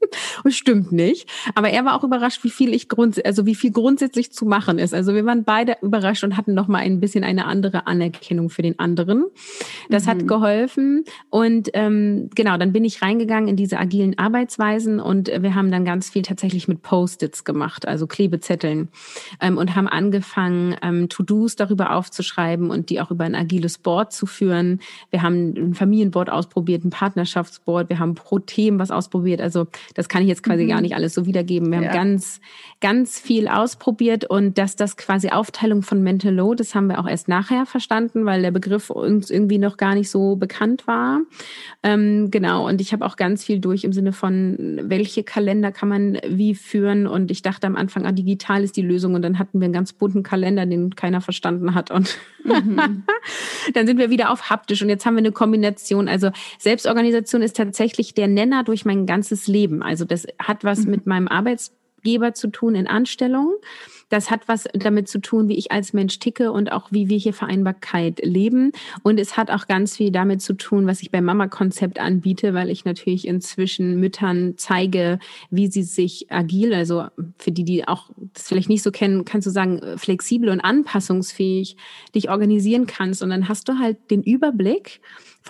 [0.44, 1.28] Und stimmt nicht.
[1.54, 4.78] Aber er war auch überrascht, wie viel ich grund, also wie viel grundsätzlich zu machen
[4.78, 4.94] ist.
[4.94, 8.62] Also wir waren beide überrascht und hatten noch mal ein bisschen eine andere Anerkennung für
[8.62, 9.24] den anderen.
[9.88, 10.10] Das mhm.
[10.10, 11.04] hat geholfen.
[11.28, 15.84] Und ähm, genau, dann bin ich reingegangen in diese agilen Arbeitsweisen und wir haben dann
[15.84, 18.88] ganz viel tatsächlich mit Post-its gemacht, also Klebezetteln
[19.40, 24.12] ähm, und haben angefangen, ähm, To-Dos darüber aufzuschreiben und die auch über ein agiles Board
[24.12, 24.80] zu führen.
[25.10, 29.40] Wir haben ein Familienboard ausprobiert, ein Partnerschaftsboard, wir haben pro Themen was ausprobiert.
[29.40, 30.68] Also das kann ich jetzt quasi mhm.
[30.68, 31.70] gar nicht alles so wiedergeben.
[31.70, 31.88] Wir ja.
[31.88, 32.40] haben ganz,
[32.80, 37.08] ganz viel ausprobiert und dass das quasi Aufteilung von Mental Load, das haben wir auch
[37.08, 41.20] erst nachher verstanden, weil der Begriff uns irgendwie noch gar nicht so bekannt war.
[41.82, 42.68] Ähm, genau.
[42.68, 46.54] Und ich habe auch ganz viel durch im Sinne von, welche Kalender kann man wie
[46.54, 47.06] führen?
[47.06, 49.14] Und ich dachte am Anfang, ah, digital ist die Lösung.
[49.14, 51.90] Und dann hatten wir einen ganz bunten Kalender, den keiner verstanden hat.
[51.90, 53.04] Und mhm.
[53.74, 54.82] dann sind wir wieder auf haptisch.
[54.82, 56.08] Und jetzt haben wir eine Kombination.
[56.08, 59.79] Also Selbstorganisation ist tatsächlich der Nenner durch mein ganzes Leben.
[59.82, 60.90] Also das hat was mhm.
[60.90, 63.54] mit meinem Arbeitsgeber zu tun in Anstellung.
[64.10, 67.16] Das hat was damit zu tun, wie ich als Mensch ticke und auch wie wir
[67.16, 68.72] hier Vereinbarkeit leben.
[69.04, 72.70] Und es hat auch ganz viel damit zu tun, was ich beim Mama-Konzept anbiete, weil
[72.70, 75.20] ich natürlich inzwischen Müttern zeige,
[75.50, 77.06] wie sie sich agil, also
[77.38, 81.76] für die, die auch das vielleicht nicht so kennen, kannst du sagen, flexibel und anpassungsfähig
[82.12, 83.22] dich organisieren kannst.
[83.22, 85.00] Und dann hast du halt den Überblick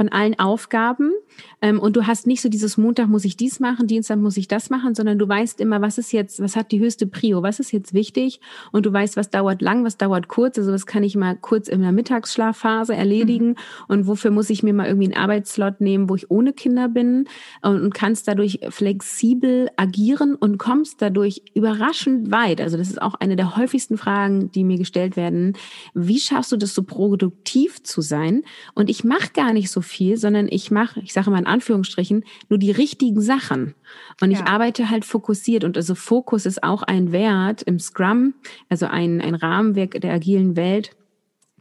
[0.01, 1.13] von allen Aufgaben.
[1.61, 4.49] Ähm, und du hast nicht so dieses Montag muss ich dies machen, Dienstag muss ich
[4.49, 7.61] das machen, sondern du weißt immer, was ist jetzt, was hat die höchste Prio, was
[7.61, 8.41] ist jetzt wichtig
[8.73, 10.57] und du weißt, was dauert lang, was dauert kurz.
[10.57, 13.57] Also was kann ich mal kurz in der Mittagsschlafphase erledigen mhm.
[13.89, 17.27] und wofür muss ich mir mal irgendwie einen Arbeitsslot nehmen, wo ich ohne Kinder bin
[17.61, 22.63] und, und kannst dadurch flexibel agieren und kommst dadurch überraschend weit.
[22.63, 25.59] Also das ist auch eine der häufigsten Fragen, die mir gestellt werden.
[25.93, 28.45] Wie schaffst du das so produktiv zu sein?
[28.75, 32.25] Und ich mache gar nicht so viel, sondern ich mache, ich sage mal in Anführungsstrichen,
[32.49, 33.75] nur die richtigen Sachen.
[34.21, 34.39] Und ja.
[34.39, 35.65] ich arbeite halt fokussiert.
[35.65, 38.35] Und also Fokus ist auch ein Wert im Scrum,
[38.69, 40.97] also ein, ein Rahmenwerk der agilen Welt,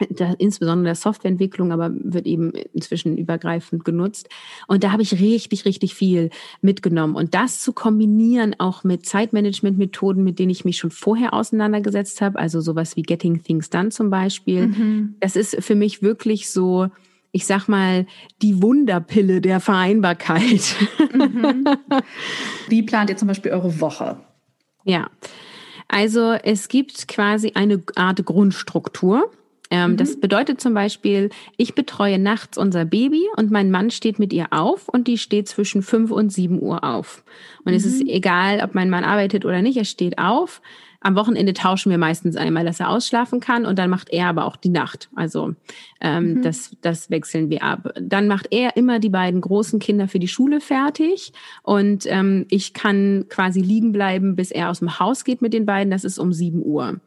[0.09, 4.29] da, insbesondere der Softwareentwicklung, aber wird eben inzwischen übergreifend genutzt.
[4.67, 6.29] Und da habe ich richtig, richtig viel
[6.61, 7.15] mitgenommen.
[7.15, 12.39] Und das zu kombinieren auch mit Zeitmanagement-Methoden, mit denen ich mich schon vorher auseinandergesetzt habe,
[12.39, 15.15] also sowas wie Getting Things Done zum Beispiel, mhm.
[15.19, 16.87] das ist für mich wirklich so,
[17.31, 18.05] ich sag mal,
[18.41, 20.75] die Wunderpille der Vereinbarkeit.
[21.13, 21.65] Mhm.
[22.67, 24.17] Wie plant ihr zum Beispiel eure Woche?
[24.83, 25.09] Ja,
[25.87, 29.31] also es gibt quasi eine Art Grundstruktur.
[29.71, 29.97] Ähm, mhm.
[29.97, 34.47] Das bedeutet zum Beispiel, ich betreue nachts unser Baby und mein Mann steht mit ihr
[34.51, 37.23] auf und die steht zwischen fünf und sieben Uhr auf.
[37.65, 37.77] Und mhm.
[37.77, 38.09] es ist mhm.
[38.09, 40.61] egal, ob mein Mann arbeitet oder nicht, er steht auf
[41.01, 44.45] am Wochenende tauschen wir meistens einmal, dass er ausschlafen kann und dann macht er aber
[44.45, 45.09] auch die Nacht.
[45.15, 45.55] Also
[46.01, 46.41] ähm, mhm.
[46.41, 47.93] das, das wechseln wir ab.
[47.99, 51.31] Dann macht er immer die beiden großen Kinder für die Schule fertig
[51.63, 55.65] und ähm, ich kann quasi liegen bleiben, bis er aus dem Haus geht mit den
[55.65, 55.91] beiden.
[55.91, 56.99] Das ist um sieben Uhr.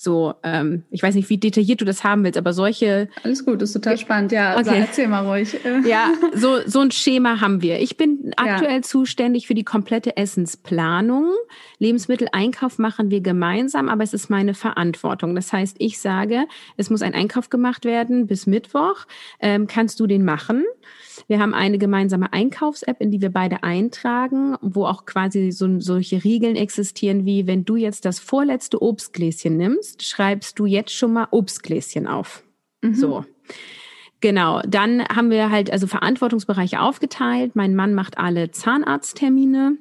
[0.00, 3.08] So, ähm, ich weiß nicht, wie detailliert du das haben willst, aber solche.
[3.24, 4.30] Alles gut, ist total spannend.
[4.30, 4.64] Ja, okay.
[4.64, 5.58] sag, erzähl mal ruhig.
[5.88, 7.80] Ja, so, so ein Schema haben wir.
[7.80, 8.82] Ich bin aktuell ja.
[8.82, 11.32] zuständig für die komplette Essensplanung.
[11.80, 15.34] Lebensmitteleinkauf machen wir gemeinsam, aber es ist meine Verantwortung.
[15.34, 16.44] Das heißt, ich sage,
[16.76, 19.04] es muss ein Einkauf gemacht werden bis Mittwoch.
[19.40, 20.64] Ähm, kannst du den machen?
[21.26, 26.24] Wir haben eine gemeinsame Einkaufs-App, in die wir beide eintragen, wo auch quasi so, solche
[26.24, 31.28] Regeln existieren, wie wenn du jetzt das vorletzte Obstgläschen nimmst, schreibst du jetzt schon mal
[31.30, 32.44] Obstgläschen auf.
[32.82, 32.94] Mhm.
[32.94, 33.24] So.
[34.20, 37.54] Genau, dann haben wir halt also Verantwortungsbereiche aufgeteilt.
[37.54, 39.78] Mein Mann macht alle Zahnarzttermine.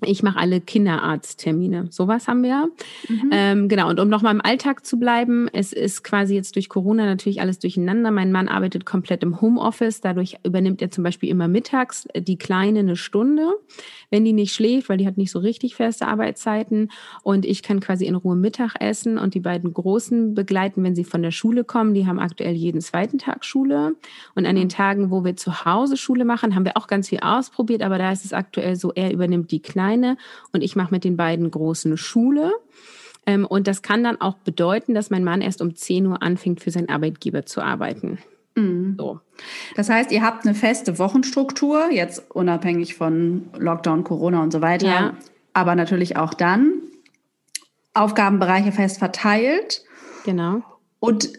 [0.00, 1.86] Ich mache alle Kinderarzttermine.
[1.90, 2.68] Sowas haben wir.
[3.08, 3.30] Mhm.
[3.30, 3.90] Ähm, genau.
[3.90, 7.58] Und um nochmal im Alltag zu bleiben, es ist quasi jetzt durch Corona natürlich alles
[7.58, 8.10] durcheinander.
[8.10, 10.00] Mein Mann arbeitet komplett im Homeoffice.
[10.00, 13.46] Dadurch übernimmt er zum Beispiel immer mittags die Kleine eine Stunde,
[14.10, 16.90] wenn die nicht schläft, weil die hat nicht so richtig feste Arbeitszeiten.
[17.22, 21.04] Und ich kann quasi in Ruhe Mittag essen und die beiden Großen begleiten, wenn sie
[21.04, 21.92] von der Schule kommen.
[21.92, 23.94] Die haben aktuell jeden zweiten Tag Schule.
[24.34, 27.20] Und an den Tagen, wo wir zu Hause Schule machen, haben wir auch ganz viel
[27.20, 27.82] ausprobiert.
[27.82, 30.16] Aber da ist es aktuell so, er übernimmt die Kleine Kleine
[30.52, 32.52] und ich mache mit den beiden Großen Schule.
[33.26, 36.60] Ähm, und das kann dann auch bedeuten, dass mein Mann erst um 10 Uhr anfängt,
[36.60, 38.18] für seinen Arbeitgeber zu arbeiten.
[38.56, 38.96] Mhm.
[38.98, 39.20] So.
[39.76, 44.86] Das heißt, ihr habt eine feste Wochenstruktur, jetzt unabhängig von Lockdown, Corona und so weiter,
[44.86, 45.16] ja.
[45.52, 46.74] aber natürlich auch dann
[47.94, 49.82] Aufgabenbereiche fest verteilt.
[50.24, 50.62] Genau.
[50.98, 51.30] Und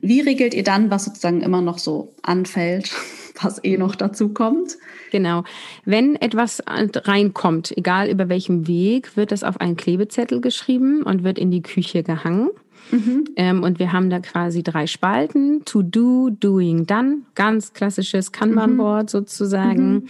[0.00, 2.92] wie regelt ihr dann, was sozusagen immer noch so anfällt,
[3.42, 4.78] was eh noch dazu kommt?
[5.10, 5.44] Genau.
[5.84, 11.38] Wenn etwas reinkommt, egal über welchem Weg, wird das auf einen Klebezettel geschrieben und wird
[11.38, 12.50] in die Küche gehangen.
[12.90, 13.24] Mhm.
[13.36, 15.64] Ähm, und wir haben da quasi drei Spalten.
[15.64, 17.22] To do, doing, done.
[17.34, 19.08] Ganz klassisches Kanban-Board mhm.
[19.08, 19.92] sozusagen.
[19.92, 20.08] Mhm.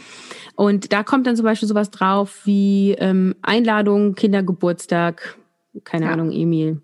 [0.55, 5.39] Und da kommt dann zum Beispiel sowas drauf wie ähm, Einladung, Kindergeburtstag,
[5.85, 6.13] keine ja.
[6.13, 6.81] Ahnung, Emil.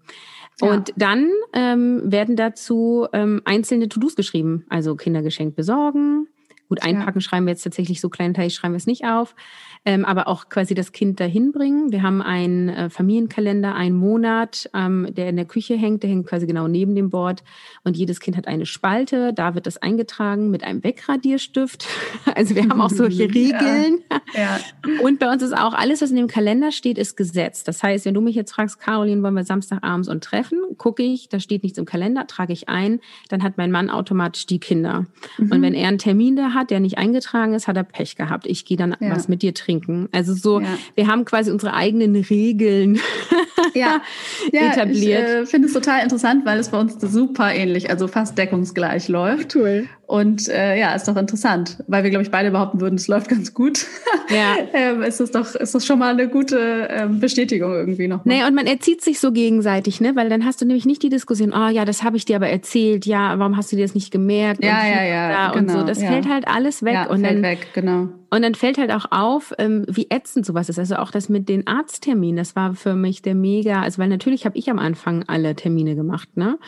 [0.60, 0.70] Ja.
[0.70, 4.64] Und dann ähm, werden dazu ähm, einzelne To-Dos geschrieben.
[4.68, 6.28] Also Kindergeschenk besorgen,
[6.68, 7.20] Gut, einpacken ja.
[7.20, 9.34] schreiben wir jetzt tatsächlich so kleinteilig, schreiben wir es nicht auf
[9.86, 11.92] ähm, aber auch quasi das Kind dahin bringen.
[11.92, 16.26] Wir haben einen äh, Familienkalender, einen Monat, ähm, der in der Küche hängt, der hängt
[16.26, 17.42] quasi genau neben dem Board
[17.82, 21.86] und jedes Kind hat eine Spalte, da wird das eingetragen mit einem Wegradierstift.
[22.36, 24.02] Also wir haben auch solche Regeln.
[24.10, 24.20] Ja.
[24.34, 24.60] Ja.
[25.02, 27.62] Und bei uns ist auch alles, was in dem Kalender steht, ist Gesetz.
[27.62, 31.28] Das heißt, wenn du mich jetzt fragst, Caroline, wollen wir Samstagabends und treffen, gucke ich,
[31.28, 35.06] da steht nichts im Kalender, trage ich ein, dann hat mein Mann automatisch die Kinder.
[35.38, 35.52] Mhm.
[35.52, 38.46] Und wenn er einen Termin da hat, der nicht eingetragen ist, hat er Pech gehabt.
[38.46, 39.10] Ich gehe dann ja.
[39.10, 40.08] was mit dir trinken trinken.
[40.12, 40.66] Also so, ja.
[40.94, 43.00] wir haben quasi unsere eigenen Regeln
[43.74, 44.00] ja.
[44.52, 45.28] ja, etabliert.
[45.28, 49.08] Ich äh, finde es total interessant, weil es bei uns super ähnlich, also fast deckungsgleich
[49.08, 49.54] läuft.
[49.56, 49.86] Cool.
[50.06, 53.28] Und äh, ja, ist doch interessant, weil wir, glaube ich, beide behaupten würden, es läuft
[53.28, 53.86] ganz gut.
[54.28, 54.56] Ja.
[54.74, 58.24] ähm, ist das doch, ist das schon mal eine gute ähm, Bestätigung irgendwie noch.
[58.26, 60.14] Nee, und man erzieht sich so gegenseitig, ne?
[60.14, 62.48] Weil dann hast du nämlich nicht die Diskussion, oh ja, das habe ich dir aber
[62.48, 64.62] erzählt, ja, warum hast du dir das nicht gemerkt?
[64.62, 65.28] Ja, und ja, ja.
[65.28, 65.74] Da genau, und so.
[65.76, 66.08] Genau, das ja.
[66.08, 66.94] fällt halt alles weg.
[66.94, 68.08] Ja, und fällt dann, weg, genau.
[68.34, 70.80] Und dann fällt halt auch auf, ähm, wie ätzend sowas ist.
[70.80, 74.44] Also auch das mit den Arztterminen, das war für mich der mega, also weil natürlich
[74.44, 76.58] habe ich am Anfang alle Termine gemacht, ne?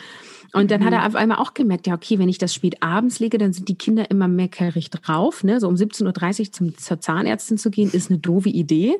[0.53, 0.85] Und dann mhm.
[0.85, 1.07] hat er mhm.
[1.07, 3.75] auf einmal auch gemerkt, ja, okay, wenn ich das spät abends lege, dann sind die
[3.75, 5.43] Kinder immer meckerig drauf.
[5.43, 5.59] Ne?
[5.59, 8.95] So um 17.30 Uhr zum, zur Zahnärztin zu gehen, ist eine doofe Idee.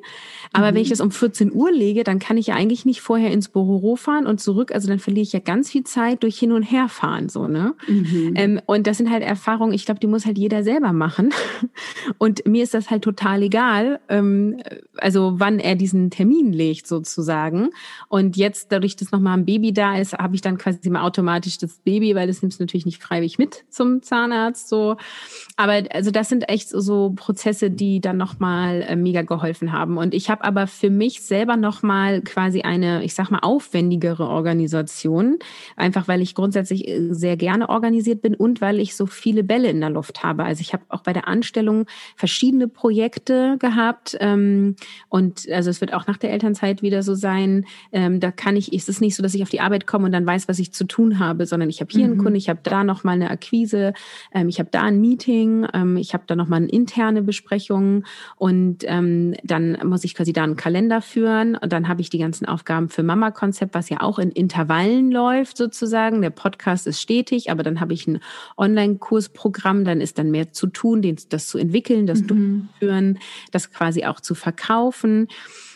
[0.53, 0.75] Aber mhm.
[0.75, 0.93] wenn ich mhm.
[0.93, 4.27] das um 14 Uhr lege, dann kann ich ja eigentlich nicht vorher ins Büro fahren
[4.27, 4.71] und zurück.
[4.71, 7.29] Also dann verliere ich ja ganz viel Zeit durch Hin- und Herfahren.
[7.29, 7.75] So, ne?
[7.87, 8.33] Mhm.
[8.35, 11.33] Ähm, und das sind halt Erfahrungen, ich glaube, die muss halt jeder selber machen.
[12.17, 14.57] Und mir ist das halt total egal, ähm,
[14.97, 17.69] also wann er diesen Termin legt sozusagen.
[18.07, 21.36] Und jetzt, dadurch, dass nochmal ein Baby da ist, habe ich dann quasi mal automatisch
[21.37, 24.69] automatisch das Baby, weil das nimmst du natürlich nicht freiwillig mit zum Zahnarzt.
[24.69, 24.97] So,
[25.55, 29.97] aber also das sind echt so Prozesse, die dann nochmal äh, mega geholfen haben.
[29.97, 35.37] Und ich habe aber für mich selber nochmal quasi eine, ich sag mal, aufwendigere Organisation,
[35.75, 39.69] einfach weil ich grundsätzlich äh, sehr gerne organisiert bin und weil ich so viele Bälle
[39.69, 40.43] in der Luft habe.
[40.43, 41.85] Also ich habe auch bei der Anstellung
[42.15, 44.75] verschiedene Projekte gehabt ähm,
[45.09, 47.65] und also es wird auch nach der Elternzeit wieder so sein.
[47.91, 50.11] Ähm, da kann ich, ist es nicht so, dass ich auf die Arbeit komme und
[50.11, 52.13] dann weiß, was ich zu tun habe habe, sondern ich habe hier mhm.
[52.13, 53.93] einen Kunden, ich habe da noch mal eine Akquise,
[54.33, 58.05] ähm, ich habe da ein Meeting, ähm, ich habe da noch mal eine interne Besprechung
[58.37, 62.17] und ähm, dann muss ich quasi da einen Kalender führen und dann habe ich die
[62.17, 66.21] ganzen Aufgaben für Mama Konzept, was ja auch in Intervallen läuft sozusagen.
[66.21, 68.19] Der Podcast ist stetig, aber dann habe ich ein
[68.57, 72.27] Online-Kursprogramm, dann ist dann mehr zu tun, den, das zu entwickeln, das mhm.
[72.27, 72.69] mhm.
[72.79, 73.19] durchführen,
[73.51, 75.27] das quasi auch zu verkaufen.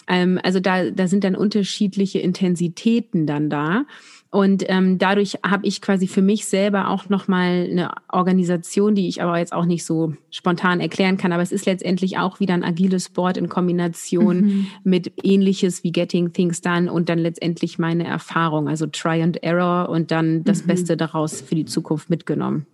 [0.08, 3.86] Ähm, also da, da sind dann unterschiedliche Intensitäten dann da.
[4.32, 9.22] Und ähm, dadurch habe ich quasi für mich selber auch nochmal eine Organisation, die ich
[9.22, 11.34] aber jetzt auch nicht so spontan erklären kann.
[11.34, 14.68] Aber es ist letztendlich auch wieder ein agiles Board in Kombination mhm.
[14.86, 19.90] mit ähnliches wie Getting Things Done und dann letztendlich meine Erfahrung, also Try and Error
[19.90, 20.68] und dann das mhm.
[20.68, 22.66] Beste daraus für die Zukunft mitgenommen.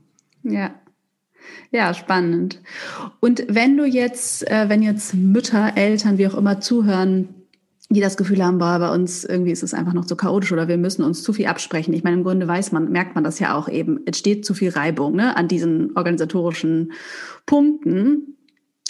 [0.43, 0.75] Ja,
[1.71, 2.61] ja, spannend.
[3.19, 7.29] Und wenn du jetzt, äh, wenn jetzt Mütter, Eltern, wie auch immer zuhören,
[7.89, 10.67] die das Gefühl haben, boah, bei uns irgendwie ist es einfach noch zu chaotisch oder
[10.67, 11.93] wir müssen uns zu viel absprechen.
[11.93, 14.01] Ich meine, im Grunde weiß man, merkt man das ja auch eben.
[14.05, 16.91] Es steht zu viel Reibung ne, an diesen organisatorischen
[17.45, 18.37] Punkten.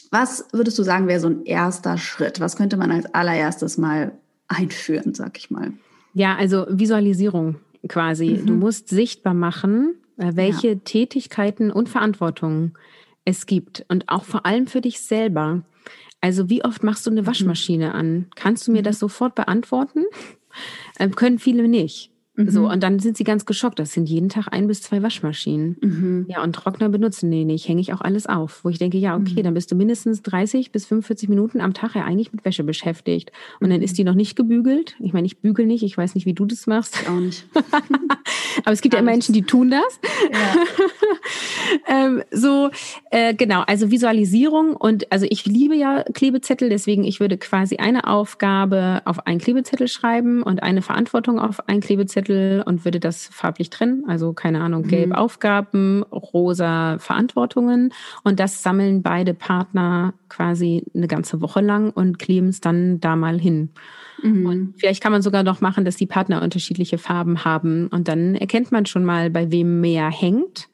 [0.09, 2.39] Was würdest du sagen, wäre so ein erster Schritt?
[2.39, 4.13] Was könnte man als allererstes mal
[4.47, 5.73] einführen, sag ich mal?
[6.13, 8.39] Ja, also Visualisierung quasi.
[8.41, 8.45] Mhm.
[8.47, 10.75] Du musst sichtbar machen, äh, welche ja.
[10.83, 12.73] Tätigkeiten und Verantwortungen
[13.25, 15.61] es gibt und auch vor allem für dich selber.
[16.22, 17.28] Also wie oft machst du eine mhm.
[17.28, 18.28] Waschmaschine an?
[18.36, 18.86] Kannst du mir mhm.
[18.86, 20.05] das sofort beantworten?
[20.99, 22.11] Ähm, können viele nicht.
[22.38, 22.51] Mhm.
[22.51, 23.79] So, und dann sind sie ganz geschockt.
[23.79, 25.75] Das sind jeden Tag ein bis zwei Waschmaschinen.
[25.81, 26.25] Mhm.
[26.29, 28.63] Ja, und Trockner benutzen, nee, nee, ich hänge ich auch alles auf.
[28.63, 29.43] Wo ich denke, ja, okay, mhm.
[29.43, 33.31] dann bist du mindestens 30 bis 45 Minuten am Tag ja eigentlich mit Wäsche beschäftigt.
[33.59, 33.95] Und dann ist mhm.
[33.95, 34.95] die noch nicht gebügelt.
[34.99, 36.99] Ich meine, ich bügel nicht, ich weiß nicht, wie du das machst.
[37.01, 37.43] Ich auch nicht.
[38.63, 39.99] Aber es gibt ja Menschen, die tun das.
[40.31, 40.55] Ja.
[42.05, 42.69] ähm, so,
[43.09, 48.07] äh, genau, also Visualisierung und also ich liebe ja Klebezettel, deswegen ich würde quasi eine
[48.07, 53.28] Aufgabe auf einen Klebezettel schreiben und eine Verantwortung auf einen Klebezettel Zettel und würde das
[53.28, 54.03] farblich trennen.
[54.07, 54.88] Also keine Ahnung, mhm.
[54.88, 55.15] gelb mhm.
[55.15, 57.93] Aufgaben, rosa Verantwortungen.
[58.23, 63.15] Und das sammeln beide Partner quasi eine ganze Woche lang und kleben es dann da
[63.15, 63.69] mal hin.
[64.21, 64.45] Mhm.
[64.45, 67.88] Und vielleicht kann man sogar noch machen, dass die Partner unterschiedliche Farben haben.
[67.88, 70.67] Und dann erkennt man schon mal, bei wem mehr hängt.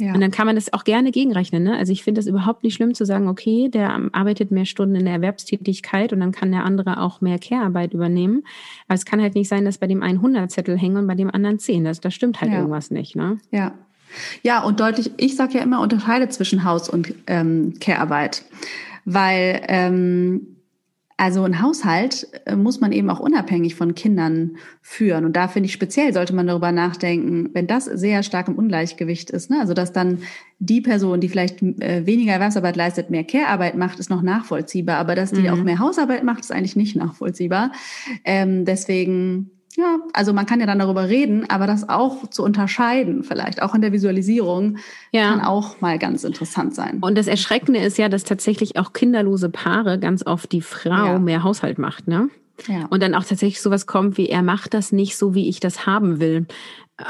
[0.00, 0.14] Ja.
[0.14, 1.62] Und dann kann man das auch gerne gegenrechnen.
[1.62, 1.76] Ne?
[1.76, 5.04] Also ich finde das überhaupt nicht schlimm zu sagen, okay, der arbeitet mehr Stunden in
[5.04, 8.42] der Erwerbstätigkeit und dann kann der andere auch mehr Care-Arbeit übernehmen.
[8.88, 11.14] Aber es kann halt nicht sein, dass bei dem einen 100 Zettel hängen und bei
[11.14, 11.84] dem anderen 10.
[11.84, 12.58] Das, das stimmt halt ja.
[12.58, 13.14] irgendwas nicht.
[13.14, 13.38] Ne?
[13.50, 13.72] Ja.
[14.42, 18.44] Ja, und deutlich, ich sage ja immer, unterscheide zwischen Haus- und ähm, Care-Arbeit.
[19.04, 20.56] Weil ähm,
[21.20, 25.26] also ein Haushalt äh, muss man eben auch unabhängig von Kindern führen.
[25.26, 29.28] Und da finde ich speziell, sollte man darüber nachdenken, wenn das sehr stark im Ungleichgewicht
[29.28, 29.50] ist.
[29.50, 29.60] Ne?
[29.60, 30.22] Also dass dann
[30.60, 34.96] die Person, die vielleicht äh, weniger Erwerbsarbeit leistet, mehr Care-Arbeit macht, ist noch nachvollziehbar.
[34.96, 35.48] Aber dass die mhm.
[35.48, 37.72] auch mehr Hausarbeit macht, ist eigentlich nicht nachvollziehbar.
[38.24, 43.22] Ähm, deswegen ja, also man kann ja dann darüber reden, aber das auch zu unterscheiden,
[43.22, 44.78] vielleicht auch in der Visualisierung,
[45.12, 45.30] ja.
[45.30, 46.98] kann auch mal ganz interessant sein.
[47.00, 51.18] Und das Erschreckende ist ja, dass tatsächlich auch kinderlose Paare ganz oft die Frau ja.
[51.18, 52.28] mehr Haushalt macht, ne?
[52.66, 52.86] Ja.
[52.90, 55.86] Und dann auch tatsächlich sowas kommt wie, er macht das nicht so, wie ich das
[55.86, 56.46] haben will.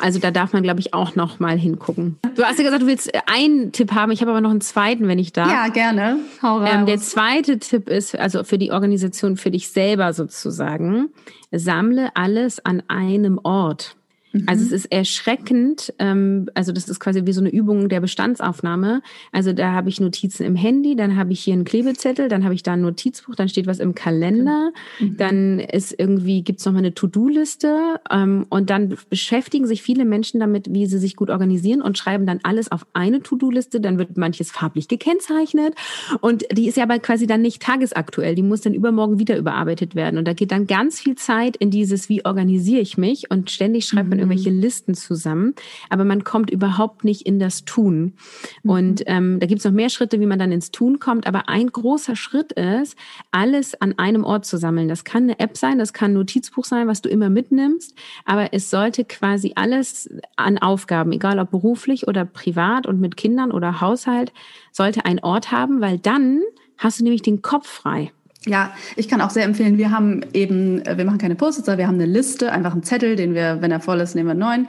[0.00, 2.18] Also da darf man, glaube ich, auch noch mal hingucken.
[2.34, 4.12] Du hast ja gesagt, du willst einen Tipp haben.
[4.12, 5.50] Ich habe aber noch einen zweiten, wenn ich darf.
[5.50, 6.16] Ja, gerne.
[6.42, 6.70] Hau raus.
[6.72, 11.10] Ähm, der zweite Tipp ist, also für die Organisation, für dich selber sozusagen,
[11.50, 13.96] sammle alles an einem Ort.
[14.46, 14.76] Also es mhm.
[14.76, 19.02] ist erschreckend, ähm, also das ist quasi wie so eine Übung der Bestandsaufnahme.
[19.32, 22.54] Also da habe ich Notizen im Handy, dann habe ich hier einen Klebezettel, dann habe
[22.54, 24.70] ich da ein Notizbuch, dann steht was im Kalender,
[25.00, 25.16] mhm.
[25.16, 30.38] dann ist irgendwie, gibt's noch mal eine To-Do-Liste ähm, und dann beschäftigen sich viele Menschen
[30.38, 34.16] damit, wie sie sich gut organisieren und schreiben dann alles auf eine To-Do-Liste, dann wird
[34.16, 35.74] manches farblich gekennzeichnet
[36.20, 39.96] und die ist ja aber quasi dann nicht tagesaktuell, die muss dann übermorgen wieder überarbeitet
[39.96, 43.50] werden und da geht dann ganz viel Zeit in dieses, wie organisiere ich mich und
[43.50, 44.60] ständig schreibt man irgendwelche mhm.
[44.60, 45.54] Listen zusammen,
[45.88, 48.14] aber man kommt überhaupt nicht in das Tun.
[48.62, 48.70] Mhm.
[48.70, 51.48] Und ähm, da gibt es noch mehr Schritte, wie man dann ins Tun kommt, aber
[51.48, 52.96] ein großer Schritt ist,
[53.30, 54.88] alles an einem Ort zu sammeln.
[54.88, 57.94] Das kann eine App sein, das kann ein Notizbuch sein, was du immer mitnimmst,
[58.24, 63.52] aber es sollte quasi alles an Aufgaben, egal ob beruflich oder privat und mit Kindern
[63.52, 64.32] oder Haushalt,
[64.72, 66.40] sollte ein Ort haben, weil dann
[66.78, 68.12] hast du nämlich den Kopf frei.
[68.46, 71.86] Ja, ich kann auch sehr empfehlen, wir haben eben, äh, wir machen keine Post-its, wir
[71.86, 74.40] haben eine Liste, einfach einen Zettel, den wir, wenn er voll ist, nehmen wir einen
[74.40, 74.68] neuen,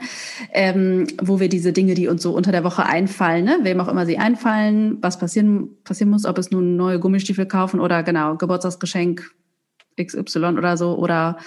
[0.52, 3.88] ähm, wo wir diese Dinge, die uns so unter der Woche einfallen, ne, wem auch
[3.88, 8.36] immer sie einfallen, was passieren, passieren muss, ob es nun neue Gummistiefel kaufen oder genau,
[8.36, 9.30] Geburtstagsgeschenk
[9.98, 11.38] XY oder so oder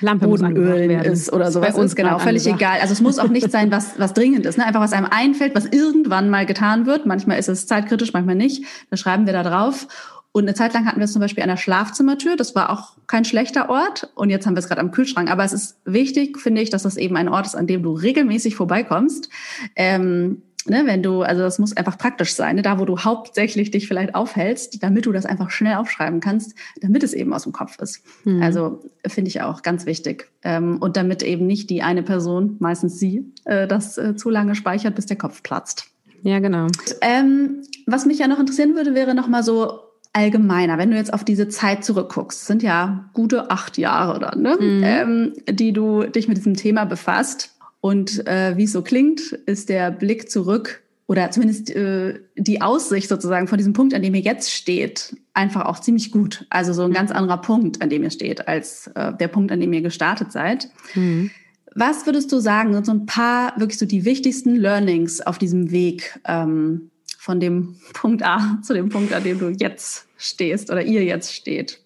[0.00, 1.74] Lampe Bodenölen ist oder sowas.
[1.74, 2.78] Bei uns ist genau völlig egal.
[2.80, 4.56] Also es muss auch nicht sein, was, was dringend ist.
[4.56, 4.64] Ne?
[4.64, 7.04] Einfach was einem einfällt, was irgendwann mal getan wird.
[7.04, 8.64] Manchmal ist es zeitkritisch, manchmal nicht.
[8.90, 9.88] Da schreiben wir da drauf.
[10.32, 12.36] Und eine Zeit lang hatten wir es zum Beispiel an der Schlafzimmertür.
[12.36, 14.10] Das war auch kein schlechter Ort.
[14.14, 15.30] Und jetzt haben wir es gerade am Kühlschrank.
[15.30, 17.92] Aber es ist wichtig, finde ich, dass das eben ein Ort ist, an dem du
[17.92, 19.30] regelmäßig vorbeikommst.
[19.74, 23.70] Ähm, ne, wenn du, also das muss einfach praktisch sein, ne, da wo du hauptsächlich
[23.70, 27.52] dich vielleicht aufhältst, damit du das einfach schnell aufschreiben kannst, damit es eben aus dem
[27.52, 28.02] Kopf ist.
[28.24, 28.42] Mhm.
[28.42, 30.30] Also finde ich auch ganz wichtig.
[30.42, 34.54] Ähm, und damit eben nicht die eine Person, meistens sie, äh, das äh, zu lange
[34.54, 35.86] speichert, bis der Kopf platzt.
[36.22, 36.66] Ja, genau.
[37.00, 39.80] Ähm, was mich ja noch interessieren würde, wäre nochmal so
[40.18, 44.56] allgemeiner, wenn du jetzt auf diese Zeit zurückguckst, sind ja gute acht Jahre dann, ne?
[44.60, 44.82] Mhm.
[44.84, 47.54] Ähm, die du dich mit diesem Thema befasst.
[47.80, 53.08] Und äh, wie es so klingt, ist der Blick zurück oder zumindest äh, die Aussicht
[53.08, 56.46] sozusagen von diesem Punkt, an dem ihr jetzt steht, einfach auch ziemlich gut.
[56.50, 59.60] Also so ein ganz anderer Punkt, an dem ihr steht, als äh, der Punkt, an
[59.60, 60.68] dem ihr gestartet seid.
[60.94, 61.30] Mhm.
[61.74, 65.70] Was würdest du sagen, sind so ein paar wirklich so die wichtigsten Learnings auf diesem
[65.70, 70.82] Weg ähm, von dem Punkt A zu dem Punkt, an dem du jetzt stehst oder
[70.82, 71.80] ihr jetzt steht?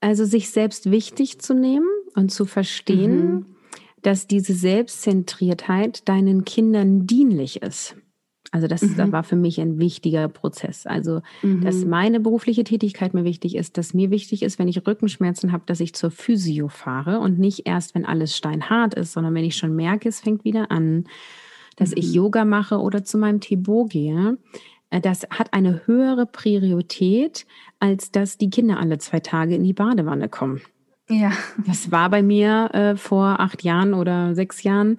[0.00, 3.46] Also sich selbst wichtig zu nehmen und zu verstehen, mhm.
[4.00, 7.96] dass diese Selbstzentriertheit deinen Kindern dienlich ist.
[8.50, 8.96] Also das, mhm.
[8.96, 10.86] das, war für mich ein wichtiger Prozess.
[10.86, 11.62] Also, mhm.
[11.62, 15.64] dass meine berufliche Tätigkeit mir wichtig ist, dass mir wichtig ist, wenn ich Rückenschmerzen habe,
[15.66, 19.56] dass ich zur Physio fahre und nicht erst, wenn alles steinhart ist, sondern wenn ich
[19.56, 21.04] schon merke, es fängt wieder an,
[21.76, 21.96] dass mhm.
[21.98, 24.36] ich Yoga mache oder zu meinem Tebo gehe.
[24.92, 27.46] Äh, das hat eine höhere Priorität,
[27.80, 30.60] als dass die Kinder alle zwei Tage in die Badewanne kommen.
[31.08, 31.32] Ja.
[31.66, 34.96] Das war bei mir äh, vor acht Jahren oder sechs Jahren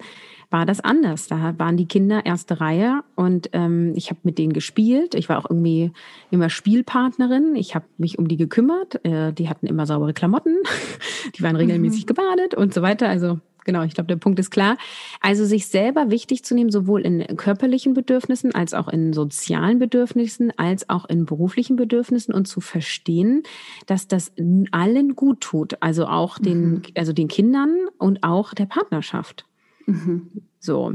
[0.50, 1.26] war das anders.
[1.26, 5.16] Da waren die Kinder erste Reihe und ähm, ich habe mit denen gespielt.
[5.16, 5.90] Ich war auch irgendwie
[6.30, 7.56] immer Spielpartnerin.
[7.56, 9.04] Ich habe mich um die gekümmert.
[9.04, 10.56] Äh, die hatten immer saubere Klamotten.
[11.36, 12.06] die waren regelmäßig mhm.
[12.06, 13.08] gebadet und so weiter.
[13.08, 14.76] Also genau, ich glaube, der Punkt ist klar.
[15.20, 20.52] Also sich selber wichtig zu nehmen, sowohl in körperlichen Bedürfnissen als auch in sozialen Bedürfnissen,
[20.56, 23.42] als auch in beruflichen Bedürfnissen und zu verstehen,
[23.86, 24.32] dass das
[24.70, 25.76] allen gut tut.
[25.80, 26.82] Also auch den, mhm.
[26.96, 29.46] also den Kindern und auch der Partnerschaft.
[29.86, 30.30] Mhm.
[30.60, 30.94] So.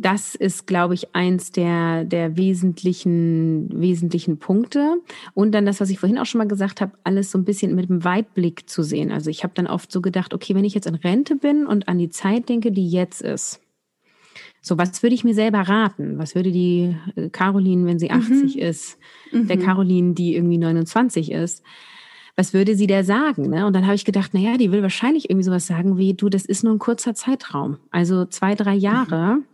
[0.00, 4.98] Das ist, glaube ich, eins der, der wesentlichen, wesentlichen Punkte.
[5.34, 7.74] Und dann das, was ich vorhin auch schon mal gesagt habe, alles so ein bisschen
[7.74, 9.10] mit dem Weitblick zu sehen.
[9.10, 11.88] Also ich habe dann oft so gedacht, okay, wenn ich jetzt in Rente bin und
[11.88, 13.60] an die Zeit denke, die jetzt ist,
[14.60, 16.16] so, was würde ich mir selber raten?
[16.18, 18.62] Was würde die äh, Caroline, wenn sie 80 mhm.
[18.62, 18.98] ist,
[19.32, 19.62] der mhm.
[19.62, 21.64] Caroline, die irgendwie 29 ist,
[22.36, 23.50] was würde sie der sagen?
[23.50, 23.66] Ne?
[23.66, 26.28] Und dann habe ich gedacht, na ja, die will wahrscheinlich irgendwie sowas sagen wie, du,
[26.28, 27.78] das ist nur ein kurzer Zeitraum.
[27.90, 29.44] Also zwei, drei Jahre mhm.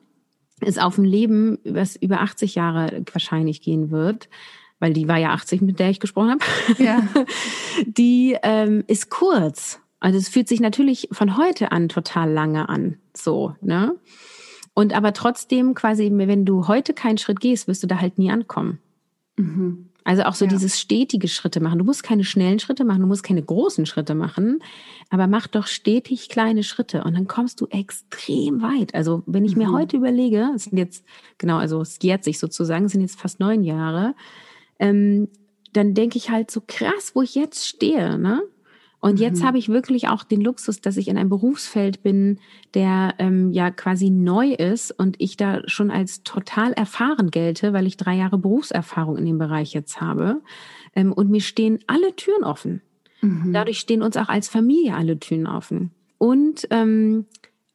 [0.65, 4.29] Ist auf ein Leben, was über 80 Jahre wahrscheinlich gehen wird,
[4.81, 6.83] weil die war ja 80, mit der ich gesprochen habe.
[6.83, 7.07] Ja.
[7.87, 9.81] die ähm, ist kurz.
[10.01, 12.99] Also es fühlt sich natürlich von heute an total lange an.
[13.17, 13.97] So, ne?
[14.75, 18.31] Und aber trotzdem quasi, wenn du heute keinen Schritt gehst, wirst du da halt nie
[18.31, 18.81] ankommen.
[19.37, 19.89] Mhm.
[20.05, 20.51] Also auch so ja.
[20.51, 21.79] dieses stetige Schritte machen.
[21.79, 24.61] Du musst keine schnellen Schritte machen, du musst keine großen Schritte machen,
[25.09, 28.95] aber mach doch stetig kleine Schritte und dann kommst du extrem weit.
[28.95, 29.63] Also wenn ich mhm.
[29.63, 31.05] mir heute überlege, es sind jetzt,
[31.39, 34.15] genau, also es jährt sich sozusagen, es sind jetzt fast neun Jahre,
[34.79, 35.29] ähm,
[35.73, 38.43] dann denke ich halt so krass, wo ich jetzt stehe, ne?
[39.05, 39.47] Und jetzt mhm.
[39.49, 42.39] habe ich wirklich auch den Luxus, dass ich in einem Berufsfeld bin,
[42.73, 47.87] der ähm, ja quasi neu ist und ich da schon als total erfahren gelte, weil
[47.87, 50.41] ich drei Jahre Berufserfahrung in dem Bereich jetzt habe.
[50.97, 52.81] Ähm, und mir stehen alle Türen offen.
[53.21, 53.53] Mhm.
[53.53, 55.91] Dadurch stehen uns auch als Familie alle Türen offen.
[56.17, 57.27] Und ähm,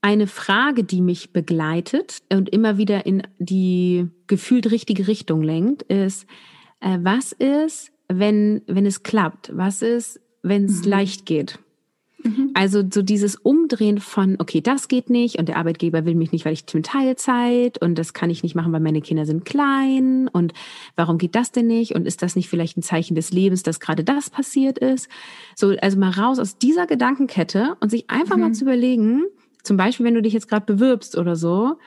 [0.01, 6.25] eine Frage, die mich begleitet und immer wieder in die gefühlt richtige Richtung lenkt, ist,
[6.79, 9.51] äh, was ist, wenn, wenn es klappt?
[9.55, 10.89] Was ist, wenn es mhm.
[10.89, 11.59] leicht geht.
[12.23, 12.51] Mhm.
[12.53, 16.45] Also so dieses Umdrehen von, okay, das geht nicht und der Arbeitgeber will mich nicht,
[16.45, 20.27] weil ich bin Teilzeit und das kann ich nicht machen, weil meine Kinder sind klein
[20.27, 20.53] und
[20.95, 23.79] warum geht das denn nicht und ist das nicht vielleicht ein Zeichen des Lebens, dass
[23.79, 25.07] gerade das passiert ist?
[25.55, 28.41] So, also mal raus aus dieser Gedankenkette und sich einfach mhm.
[28.41, 29.23] mal zu überlegen,
[29.63, 31.77] zum Beispiel, wenn du dich jetzt gerade bewirbst oder so,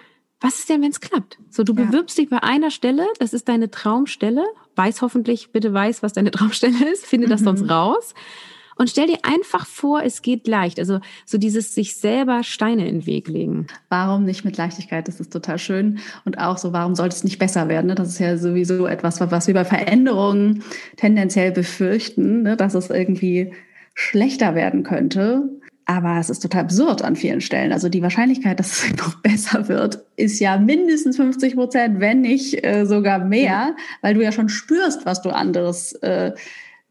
[0.43, 1.39] was ist denn, wenn es klappt?
[1.51, 1.85] So, du ja.
[1.85, 4.45] bewirbst dich bei einer Stelle, das ist deine Traumstelle,
[4.77, 7.45] weiß hoffentlich, bitte weiß, was deine Traumstelle ist, finde das mhm.
[7.45, 8.15] sonst raus.
[8.77, 10.79] Und stell dir einfach vor, es geht leicht.
[10.79, 13.67] Also so dieses sich selber Steine in den Weg legen.
[13.91, 15.07] Warum nicht mit Leichtigkeit?
[15.09, 15.99] Das ist total schön.
[16.25, 17.89] Und auch so, warum sollte es nicht besser werden?
[17.89, 17.95] Ne?
[17.95, 20.65] Das ist ja sowieso etwas, was wir bei Veränderungen
[20.97, 22.57] tendenziell befürchten, ne?
[22.57, 23.53] dass es irgendwie
[23.95, 25.51] schlechter werden könnte.
[25.85, 27.73] Aber es ist total absurd an vielen Stellen.
[27.73, 32.65] Also die Wahrscheinlichkeit, dass es noch besser wird, ist ja mindestens 50 Prozent, wenn nicht
[32.65, 36.33] äh, sogar mehr, weil du ja schon spürst, was du anderes äh,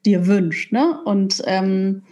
[0.06, 0.72] dir wünscht.
[0.72, 1.00] Ne?
[1.06, 2.04] Und ähm,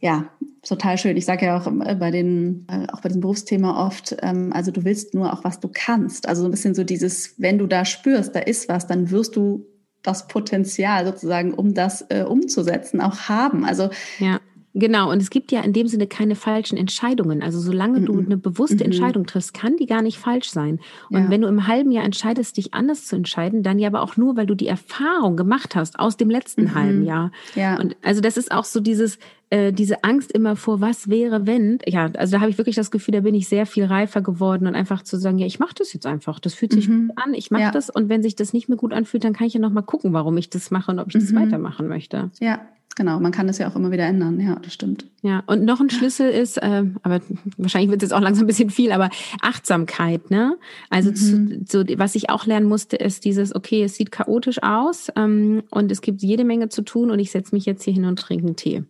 [0.00, 0.30] ja,
[0.62, 1.16] total schön.
[1.16, 4.72] Ich sage ja auch äh, bei den, äh, auch bei diesem Berufsthema oft, ähm, also
[4.72, 6.28] du willst nur auch, was du kannst.
[6.28, 9.36] Also so ein bisschen so dieses, wenn du da spürst, da ist was, dann wirst
[9.36, 9.66] du
[10.02, 13.66] das Potenzial sozusagen, um das äh, umzusetzen, auch haben.
[13.66, 14.40] Also ja
[14.72, 17.42] Genau, und es gibt ja in dem Sinne keine falschen Entscheidungen.
[17.42, 18.82] Also solange du eine bewusste Mhm.
[18.92, 20.78] Entscheidung triffst, kann die gar nicht falsch sein.
[21.10, 21.30] Und Ja.
[21.30, 24.36] wenn du im halben Jahr entscheidest, dich anders zu entscheiden, dann ja aber auch nur,
[24.36, 27.32] weil du die Erfahrung gemacht hast aus dem letzten halben Jahr.
[27.56, 27.80] Ja.
[27.80, 29.18] Und also das ist auch so dieses,
[29.50, 31.78] äh, diese Angst immer vor, was wäre, wenn.
[31.86, 34.66] Ja, also da habe ich wirklich das Gefühl, da bin ich sehr viel reifer geworden
[34.66, 36.38] und einfach zu sagen, ja, ich mache das jetzt einfach.
[36.38, 37.66] Das fühlt sich gut an, ich mache Mhm.
[37.66, 37.70] Ja.
[37.72, 37.90] das.
[37.90, 40.12] Und wenn sich das nicht mehr gut anfühlt, dann kann ich ja noch mal gucken,
[40.12, 41.20] warum ich das mache und ob ich Mhm.
[41.20, 42.30] das weitermachen möchte.
[42.40, 42.60] Ja,
[42.96, 43.18] genau.
[43.18, 44.38] Man kann das ja auch immer wieder ändern.
[44.40, 45.06] Ja, das stimmt.
[45.22, 47.20] Ja, und noch ein Schlüssel ist, ähm, aber
[47.56, 49.10] wahrscheinlich wird es jetzt auch langsam ein bisschen viel, aber
[49.42, 50.56] Achtsamkeit, ne?
[50.90, 55.08] Also zu, so, was ich auch lernen musste, ist dieses, okay, es sieht chaotisch aus
[55.16, 58.04] ähm, und es gibt jede Menge zu tun und ich setze mich jetzt hier hin
[58.04, 58.84] und trinke einen Tee.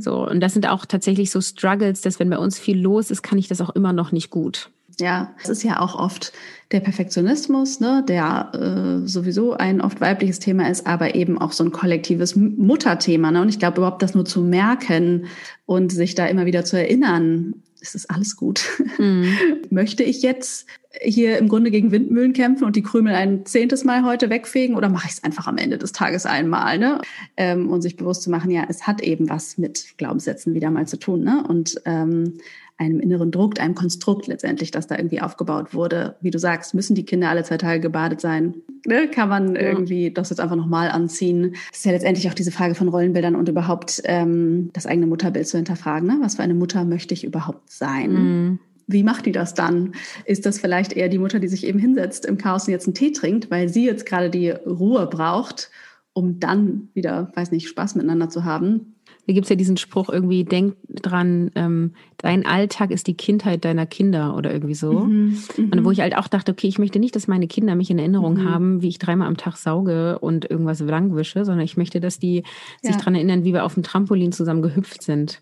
[0.00, 3.22] So, und das sind auch tatsächlich so Struggles, dass wenn bei uns viel los ist,
[3.22, 4.70] kann ich das auch immer noch nicht gut.
[4.98, 6.32] Ja, es ist ja auch oft
[6.72, 11.64] der Perfektionismus, ne, der äh, sowieso ein oft weibliches Thema ist, aber eben auch so
[11.64, 13.30] ein kollektives Mutterthema.
[13.30, 13.42] Ne?
[13.42, 15.26] Und ich glaube, überhaupt das nur zu merken
[15.66, 18.64] und sich da immer wieder zu erinnern, es ist alles gut.
[19.70, 20.66] Möchte ich jetzt
[21.02, 24.88] hier im Grunde gegen Windmühlen kämpfen und die Krümel ein zehntes Mal heute wegfegen oder
[24.88, 26.78] mache ich es einfach am Ende des Tages einmal?
[26.78, 27.00] Ne?
[27.36, 30.86] Ähm, und sich bewusst zu machen, ja, es hat eben was mit Glaubenssätzen wieder mal
[30.86, 31.22] zu tun.
[31.22, 31.44] Ne?
[31.46, 32.38] Und ähm,
[32.78, 36.16] einem inneren Druck, einem Konstrukt letztendlich, das da irgendwie aufgebaut wurde.
[36.20, 38.54] Wie du sagst, müssen die Kinder alle zwei Tage gebadet sein?
[38.86, 39.08] Ne?
[39.08, 39.62] Kann man Ja.
[39.62, 41.54] irgendwie das jetzt einfach nochmal anziehen?
[41.70, 45.48] Das ist ja letztendlich auch diese Frage von Rollenbildern und überhaupt ähm, das eigene Mutterbild
[45.48, 46.06] zu hinterfragen.
[46.06, 46.18] Ne?
[46.20, 48.12] Was für eine Mutter möchte ich überhaupt sein?
[48.12, 48.58] Mhm.
[48.88, 49.92] Wie macht die das dann?
[50.26, 52.94] Ist das vielleicht eher die Mutter, die sich eben hinsetzt im Chaos und jetzt einen
[52.94, 55.70] Tee trinkt, weil sie jetzt gerade die Ruhe braucht,
[56.12, 58.95] um dann wieder, weiß nicht, Spaß miteinander zu haben?
[59.26, 63.84] Da gibt's ja diesen Spruch irgendwie, denk dran, ähm, dein Alltag ist die Kindheit deiner
[63.86, 65.00] Kinder oder irgendwie so.
[65.00, 65.36] Mhm.
[65.72, 67.98] Und wo ich halt auch dachte, okay, ich möchte nicht, dass meine Kinder mich in
[67.98, 68.44] Erinnerung Mhm.
[68.44, 72.44] haben, wie ich dreimal am Tag sauge und irgendwas langwische, sondern ich möchte, dass die
[72.82, 73.00] sich Ja.
[73.02, 75.40] dran erinnern, wie wir auf dem Trampolin zusammen gehüpft sind.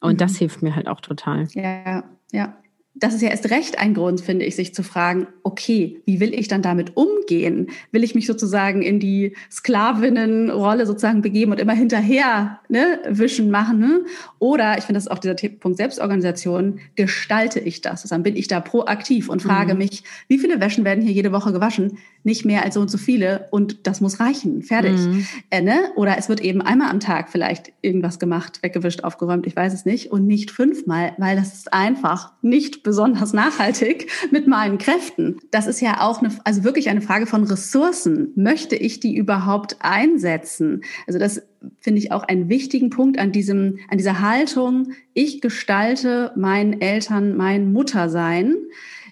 [0.00, 0.16] Und Mhm.
[0.18, 1.46] das hilft mir halt auch total.
[1.52, 2.56] Ja, ja.
[2.94, 6.34] Das ist ja erst recht ein Grund, finde ich, sich zu fragen, okay, wie will
[6.34, 7.68] ich dann damit umgehen?
[7.92, 13.78] Will ich mich sozusagen in die Sklavinnenrolle sozusagen begeben und immer hinterher ne, wischen machen?
[13.78, 14.04] Ne?
[14.40, 18.02] Oder, ich finde, das ist auch dieser Punkt Selbstorganisation, gestalte ich das?
[18.02, 19.78] Also dann bin ich da proaktiv und frage Mhm.
[19.78, 21.98] mich, wie viele Wäschen werden hier jede Woche gewaschen?
[22.24, 25.00] Nicht mehr als so und so viele und das muss reichen, fertig.
[25.00, 25.26] Mhm.
[25.50, 25.78] Äh, ne?
[25.96, 29.84] Oder es wird eben einmal am Tag vielleicht irgendwas gemacht, weggewischt, aufgeräumt, ich weiß es
[29.84, 35.38] nicht, und nicht fünfmal, weil das ist einfach nicht besonders nachhaltig mit meinen Kräften.
[35.50, 38.32] Das ist ja auch eine, also wirklich eine Frage von Ressourcen.
[38.36, 40.82] Möchte ich die überhaupt einsetzen?
[41.06, 41.42] Also das
[41.80, 44.92] finde ich auch einen wichtigen Punkt an diesem, an dieser Haltung.
[45.14, 48.54] Ich gestalte meinen Eltern, mein Muttersein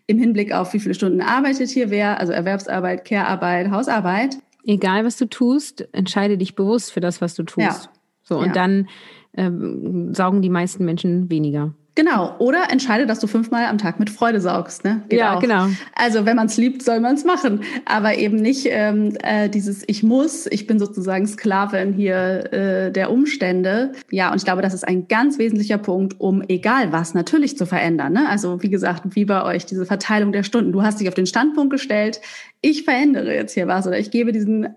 [0.06, 4.38] im Hinblick auf wie viele Stunden arbeitet hier wer, also Erwerbsarbeit, Care-Arbeit, Hausarbeit.
[4.64, 7.60] Egal, was du tust, entscheide dich bewusst für das, was du tust.
[7.60, 7.90] Ja.
[8.22, 8.52] So, und Ja.
[8.52, 8.88] dann
[9.36, 11.74] ähm, saugen die meisten Menschen weniger.
[11.98, 12.36] Genau.
[12.38, 14.84] Oder entscheide, dass du fünfmal am Tag mit Freude saugst.
[14.84, 15.02] Ne?
[15.08, 15.40] Geht Ja, auch.
[15.40, 15.66] genau.
[15.96, 17.62] Also wenn man es liebt, soll man es machen.
[17.86, 23.10] Aber eben nicht ähm, äh, dieses Ich muss, ich bin sozusagen Sklavin hier äh, der
[23.10, 23.94] Umstände.
[24.12, 27.66] Ja, und ich glaube, das ist ein ganz wesentlicher Punkt, um egal was natürlich zu
[27.66, 28.12] verändern.
[28.12, 28.28] Ne?
[28.28, 30.70] Also wie gesagt, wie bei euch, diese Verteilung der Stunden.
[30.70, 32.20] Du hast dich auf den Standpunkt gestellt,
[32.60, 34.68] ich verändere jetzt hier was oder ich gebe diesen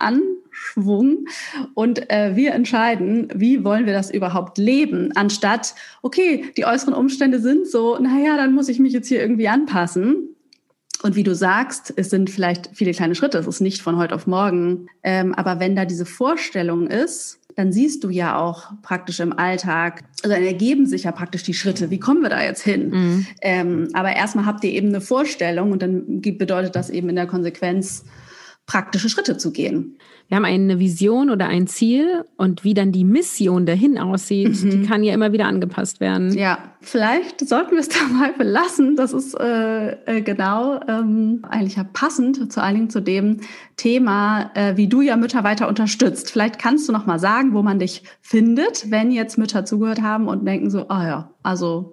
[0.62, 1.26] Anschwung
[1.74, 7.40] und äh, wir entscheiden, wie wollen wir das überhaupt leben, anstatt, okay, die äußeren Umstände
[7.40, 10.28] sind so, naja, dann muss ich mich jetzt hier irgendwie anpassen.
[11.04, 14.14] Und wie du sagst, es sind vielleicht viele kleine Schritte, es ist nicht von heute
[14.14, 14.88] auf morgen.
[15.02, 20.04] Ähm, aber wenn da diese Vorstellung ist, dann siehst du ja auch praktisch im Alltag,
[20.22, 21.90] also dann ergeben sich ja praktisch die Schritte.
[21.90, 22.90] Wie kommen wir da jetzt hin?
[22.90, 23.28] Mhm.
[23.42, 27.28] Ähm, aber erstmal habt ihr eben eine Vorstellung und dann bedeutet das eben in der
[27.28, 28.06] Konsequenz,
[28.72, 29.98] praktische Schritte zu gehen.
[30.30, 34.84] Wir haben eine Vision oder ein Ziel und wie dann die Mission dahin aussieht, die
[34.84, 36.32] kann ja immer wieder angepasst werden.
[36.38, 38.96] Ja, vielleicht sollten wir es dabei belassen.
[38.96, 43.42] Das ist äh, äh, genau ähm, eigentlich ja passend, vor allen Dingen zu dem
[43.76, 46.32] Thema, äh, wie du ja Mütter weiter unterstützt.
[46.32, 50.30] Vielleicht kannst du noch mal sagen, wo man dich findet, wenn jetzt Mütter zugehört haben
[50.30, 51.92] und denken so, ah ja, also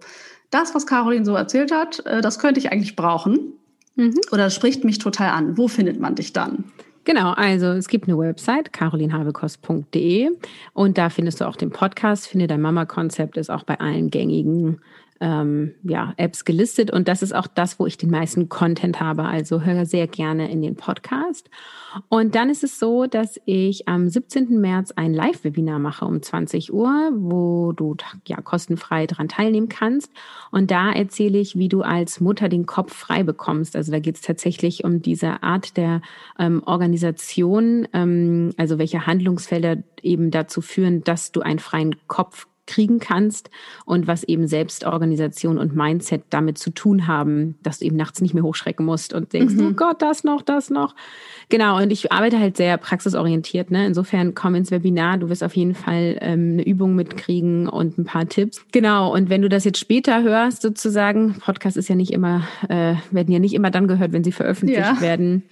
[0.51, 3.58] das, was Caroline so erzählt hat, äh, das könnte ich eigentlich brauchen.
[3.99, 4.15] Mhm.
[4.31, 5.59] Oder spricht mich total an.
[5.59, 6.65] Wo findet man dich dann?
[7.05, 10.31] Genau, also es gibt eine Website, carolinhabekost.de
[10.75, 14.81] und da findest du auch den Podcast, Finde dein Mama-Konzept, ist auch bei allen gängigen
[15.21, 19.25] ähm, ja, Apps gelistet und das ist auch das, wo ich den meisten Content habe.
[19.25, 21.51] Also höre sehr gerne in den Podcast.
[22.09, 24.61] Und dann ist es so, dass ich am 17.
[24.61, 27.97] März ein Live-Webinar mache um 20 Uhr, wo du
[28.27, 30.13] ja kostenfrei daran teilnehmen kannst.
[30.51, 33.75] Und da erzähle ich, wie du als Mutter den Kopf frei bekommst.
[33.75, 36.03] Also da geht es tatsächlich um diese Art der
[36.39, 43.01] ähm, Organisation, ähm, also welche Handlungsfelder eben dazu führen, dass du einen freien Kopf kriegen
[43.01, 43.51] kannst
[43.85, 48.35] und was eben Selbstorganisation und Mindset damit zu tun haben, dass du eben nachts nicht
[48.35, 49.69] mehr hochschrecken musst und denkst, mhm.
[49.69, 50.95] oh Gott, das noch, das noch.
[51.49, 53.71] Genau, und ich arbeite halt sehr praxisorientiert.
[53.71, 53.87] Ne?
[53.87, 58.05] Insofern komm ins Webinar, du wirst auf jeden Fall ähm, eine Übung mitkriegen und ein
[58.05, 58.65] paar Tipps.
[58.71, 62.95] Genau, und wenn du das jetzt später hörst, sozusagen, Podcast ist ja nicht immer, äh,
[63.11, 65.01] werden ja nicht immer dann gehört, wenn sie veröffentlicht ja.
[65.01, 65.45] werden,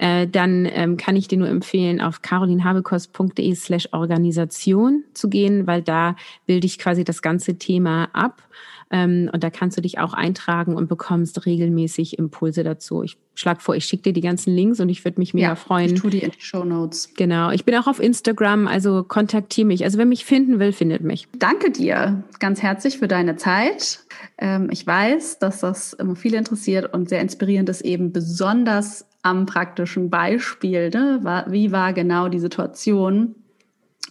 [0.00, 5.82] äh, dann ähm, kann ich dir nur empfehlen, auf carolinhabekost.de slash Organisation zu gehen, weil
[5.82, 8.42] da bilde ich quasi das ganze Thema ab.
[8.90, 13.02] Ähm, und da kannst du dich auch eintragen und bekommst regelmäßig Impulse dazu.
[13.02, 15.54] Ich schlage vor, ich schicke dir die ganzen Links und ich würde mich mega ja,
[15.54, 15.94] freuen.
[15.94, 17.10] Ich tue die in die Show Notes.
[17.14, 17.50] Genau.
[17.50, 19.84] Ich bin auch auf Instagram, also kontaktiere mich.
[19.84, 21.28] Also wer mich finden will, findet mich.
[21.38, 24.00] Danke dir ganz herzlich für deine Zeit.
[24.38, 29.46] Ähm, ich weiß, dass das immer viele interessiert und sehr inspirierend ist, eben besonders am
[29.46, 30.90] praktischen Beispiel.
[30.90, 31.44] Ne?
[31.48, 33.34] Wie war genau die Situation?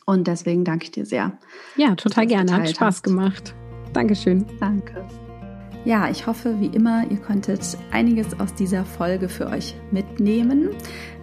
[0.06, 1.38] Und deswegen danke ich dir sehr.
[1.76, 2.52] Ja, total gerne.
[2.52, 3.04] Hat Spaß hast.
[3.04, 3.54] gemacht.
[3.94, 4.46] Dankeschön.
[4.60, 5.06] Danke.
[5.86, 10.72] Ja, ich hoffe, wie immer, ihr konntet einiges aus dieser Folge für euch mitnehmen.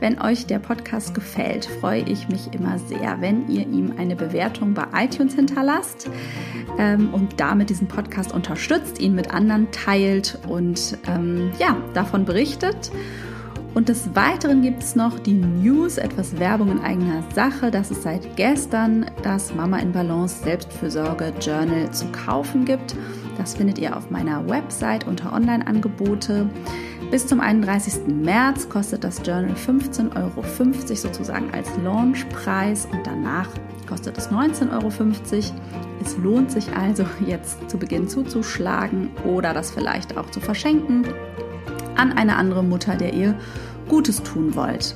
[0.00, 4.72] Wenn euch der Podcast gefällt, freue ich mich immer sehr, wenn ihr ihm eine Bewertung
[4.72, 6.08] bei iTunes hinterlasst
[6.78, 12.90] ähm, und damit diesen Podcast unterstützt, ihn mit anderen teilt und ähm, ja, davon berichtet.
[13.76, 17.70] Und des Weiteren gibt es noch die News, etwas Werbung in eigener Sache.
[17.70, 22.96] Das ist seit gestern das Mama in Balance Selbstfürsorge Journal zu kaufen gibt.
[23.36, 26.48] Das findet ihr auf meiner Website unter Online-Angebote.
[27.10, 28.06] Bis zum 31.
[28.06, 30.42] März kostet das Journal 15,50 Euro
[30.94, 33.50] sozusagen als Launchpreis und danach
[33.86, 34.90] kostet es 19,50 Euro.
[36.02, 41.04] Es lohnt sich also jetzt zu Beginn zuzuschlagen oder das vielleicht auch zu verschenken
[41.96, 43.38] an eine andere Mutter, der ihr
[43.88, 44.94] Gutes tun wollt.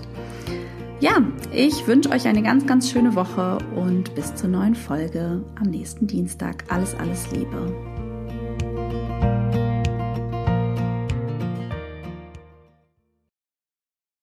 [1.01, 5.71] Ja, ich wünsche euch eine ganz, ganz schöne Woche und bis zur neuen Folge am
[5.71, 6.65] nächsten Dienstag.
[6.69, 7.73] Alles, alles Liebe.